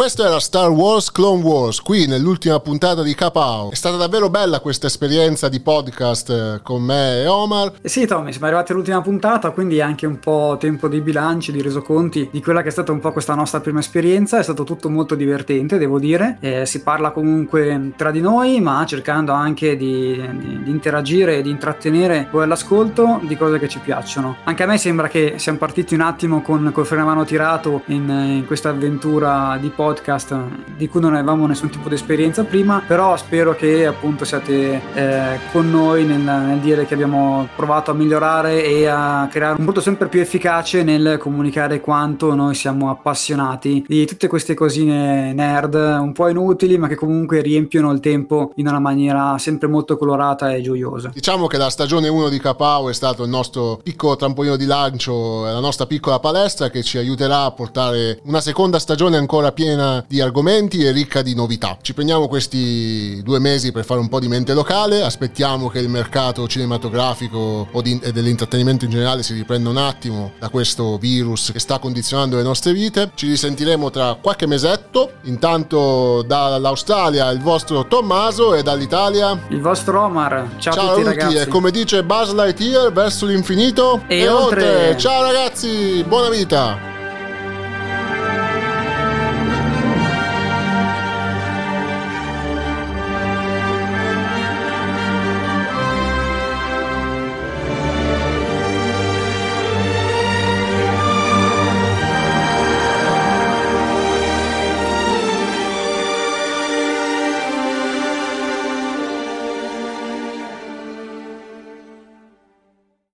Questo 0.00 0.24
era 0.24 0.40
Star 0.40 0.70
Wars 0.70 1.12
Clone 1.12 1.42
Wars, 1.42 1.82
qui 1.82 2.06
nell'ultima 2.06 2.58
puntata 2.58 3.02
di 3.02 3.14
Capao. 3.14 3.70
È 3.70 3.74
stata 3.74 3.98
davvero 3.98 4.30
bella 4.30 4.60
questa 4.60 4.86
esperienza 4.86 5.50
di 5.50 5.60
podcast 5.60 6.30
eh, 6.30 6.60
con 6.62 6.80
me 6.80 7.20
e 7.20 7.26
Omar. 7.26 7.74
Eh 7.82 7.88
sì, 7.90 8.06
Tommy, 8.06 8.30
siamo 8.30 8.46
arrivati 8.46 8.72
all'ultima 8.72 9.02
puntata, 9.02 9.50
quindi 9.50 9.76
è 9.76 9.82
anche 9.82 10.06
un 10.06 10.18
po' 10.18 10.56
tempo 10.58 10.88
di 10.88 11.02
bilanci, 11.02 11.52
di 11.52 11.60
resoconti 11.60 12.30
di 12.32 12.42
quella 12.42 12.62
che 12.62 12.68
è 12.68 12.70
stata 12.70 12.92
un 12.92 12.98
po' 12.98 13.12
questa 13.12 13.34
nostra 13.34 13.60
prima 13.60 13.80
esperienza. 13.80 14.38
È 14.38 14.42
stato 14.42 14.64
tutto 14.64 14.88
molto 14.88 15.14
divertente, 15.14 15.76
devo 15.76 15.98
dire. 15.98 16.38
Eh, 16.40 16.64
si 16.64 16.82
parla 16.82 17.10
comunque 17.10 17.92
tra 17.94 18.10
di 18.10 18.22
noi, 18.22 18.58
ma 18.62 18.82
cercando 18.86 19.32
anche 19.32 19.76
di, 19.76 20.18
di, 20.38 20.62
di 20.62 20.70
interagire 20.70 21.36
e 21.36 21.42
di 21.42 21.50
intrattenere 21.50 22.26
voi 22.32 22.44
all'ascolto 22.44 23.20
di 23.24 23.36
cose 23.36 23.58
che 23.58 23.68
ci 23.68 23.80
piacciono. 23.80 24.36
Anche 24.44 24.62
a 24.62 24.66
me 24.66 24.78
sembra 24.78 25.08
che 25.08 25.34
siamo 25.36 25.58
partiti 25.58 25.92
un 25.92 26.00
attimo 26.00 26.40
con 26.40 26.70
col 26.72 26.86
freno 26.86 27.02
a 27.02 27.06
mano 27.06 27.26
tirato 27.26 27.82
in, 27.88 28.08
in 28.08 28.46
questa 28.46 28.70
avventura 28.70 29.58
di 29.60 29.68
podcast 29.68 29.88
podcast 29.90 30.36
di 30.76 30.88
cui 30.88 31.00
non 31.00 31.14
avevamo 31.14 31.46
nessun 31.46 31.68
tipo 31.68 31.88
di 31.88 31.96
esperienza 31.96 32.44
prima, 32.44 32.82
però 32.86 33.16
spero 33.16 33.54
che 33.56 33.86
appunto 33.86 34.24
siate 34.24 34.80
eh, 34.94 35.38
con 35.50 35.68
noi 35.68 36.04
nel, 36.04 36.20
nel, 36.20 36.58
dire 36.58 36.86
che 36.86 36.94
abbiamo 36.94 37.48
provato 37.56 37.90
a 37.90 37.94
migliorare 37.94 38.64
e 38.64 38.86
a 38.86 39.28
creare 39.30 39.52
un 39.52 39.64
prodotto 39.64 39.80
sempre 39.80 40.08
più 40.08 40.20
efficace 40.20 40.84
nel 40.84 41.18
comunicare 41.18 41.80
quanto 41.80 42.34
noi 42.34 42.54
siamo 42.54 42.90
appassionati 42.90 43.84
di 43.86 44.06
tutte 44.06 44.28
queste 44.28 44.54
cosine 44.54 45.32
nerd 45.32 45.74
un 45.74 46.12
po' 46.12 46.28
inutili 46.28 46.78
ma 46.78 46.86
che 46.86 46.94
comunque 46.94 47.40
riempiono 47.40 47.90
il 47.90 48.00
tempo 48.00 48.52
in 48.56 48.68
una 48.68 48.78
maniera 48.78 49.36
sempre 49.38 49.66
molto 49.68 49.96
colorata 49.96 50.52
e 50.52 50.60
gioiosa. 50.62 51.10
Diciamo 51.12 51.46
che 51.46 51.56
la 51.56 51.70
stagione 51.70 52.08
1 52.08 52.28
di 52.28 52.38
Capao 52.38 52.88
è 52.88 52.94
stato 52.94 53.24
il 53.24 53.30
nostro 53.30 53.80
piccolo 53.82 54.14
trampolino 54.16 54.56
di 54.56 54.66
lancio, 54.66 55.44
la 55.44 55.60
nostra 55.60 55.86
piccola 55.86 56.20
palestra 56.20 56.70
che 56.70 56.82
ci 56.82 56.98
aiuterà 56.98 57.42
a 57.44 57.50
portare 57.50 58.20
una 58.24 58.40
seconda 58.40 58.78
stagione 58.78 59.16
ancora 59.16 59.52
piena 59.52 59.79
piena 59.80 60.04
di 60.06 60.20
argomenti 60.20 60.84
e 60.84 60.92
ricca 60.92 61.22
di 61.22 61.34
novità. 61.34 61.78
Ci 61.80 61.94
prendiamo 61.94 62.28
questi 62.28 63.22
due 63.22 63.38
mesi 63.38 63.72
per 63.72 63.84
fare 63.84 64.00
un 64.00 64.08
po' 64.08 64.20
di 64.20 64.28
mente 64.28 64.52
locale, 64.52 65.02
aspettiamo 65.02 65.68
che 65.68 65.78
il 65.78 65.88
mercato 65.88 66.46
cinematografico 66.46 67.68
di, 67.82 67.98
e 68.02 68.12
dell'intrattenimento 68.12 68.84
in 68.84 68.90
generale 68.90 69.22
si 69.22 69.32
riprenda 69.34 69.70
un 69.70 69.78
attimo 69.78 70.32
da 70.38 70.48
questo 70.50 70.98
virus 70.98 71.50
che 71.52 71.58
sta 71.58 71.78
condizionando 71.78 72.36
le 72.36 72.42
nostre 72.42 72.72
vite. 72.72 73.10
Ci 73.14 73.26
risentiremo 73.26 73.90
tra 73.90 74.16
qualche 74.20 74.46
mesetto. 74.46 75.12
Intanto 75.24 76.22
dall'Australia 76.22 77.30
il 77.30 77.40
vostro 77.40 77.86
Tommaso 77.86 78.54
e 78.54 78.62
dall'Italia 78.62 79.38
il 79.48 79.60
vostro 79.60 80.02
Omar. 80.04 80.56
Ciao, 80.58 80.72
Ciao 80.72 80.90
a 80.90 80.94
tutti 80.94 81.08
a 81.08 81.12
tutti 81.12 81.24
ragazzi. 81.24 81.36
e 81.36 81.46
come 81.46 81.70
dice 81.70 82.04
Buzz 82.04 82.32
Lightyear 82.32 82.92
verso 82.92 83.26
l'infinito 83.26 84.02
e, 84.06 84.18
e 84.18 84.28
oltre. 84.28 84.66
oltre. 84.66 84.96
Ciao 84.98 85.22
ragazzi, 85.22 86.04
buona 86.06 86.28
vita. 86.28 86.89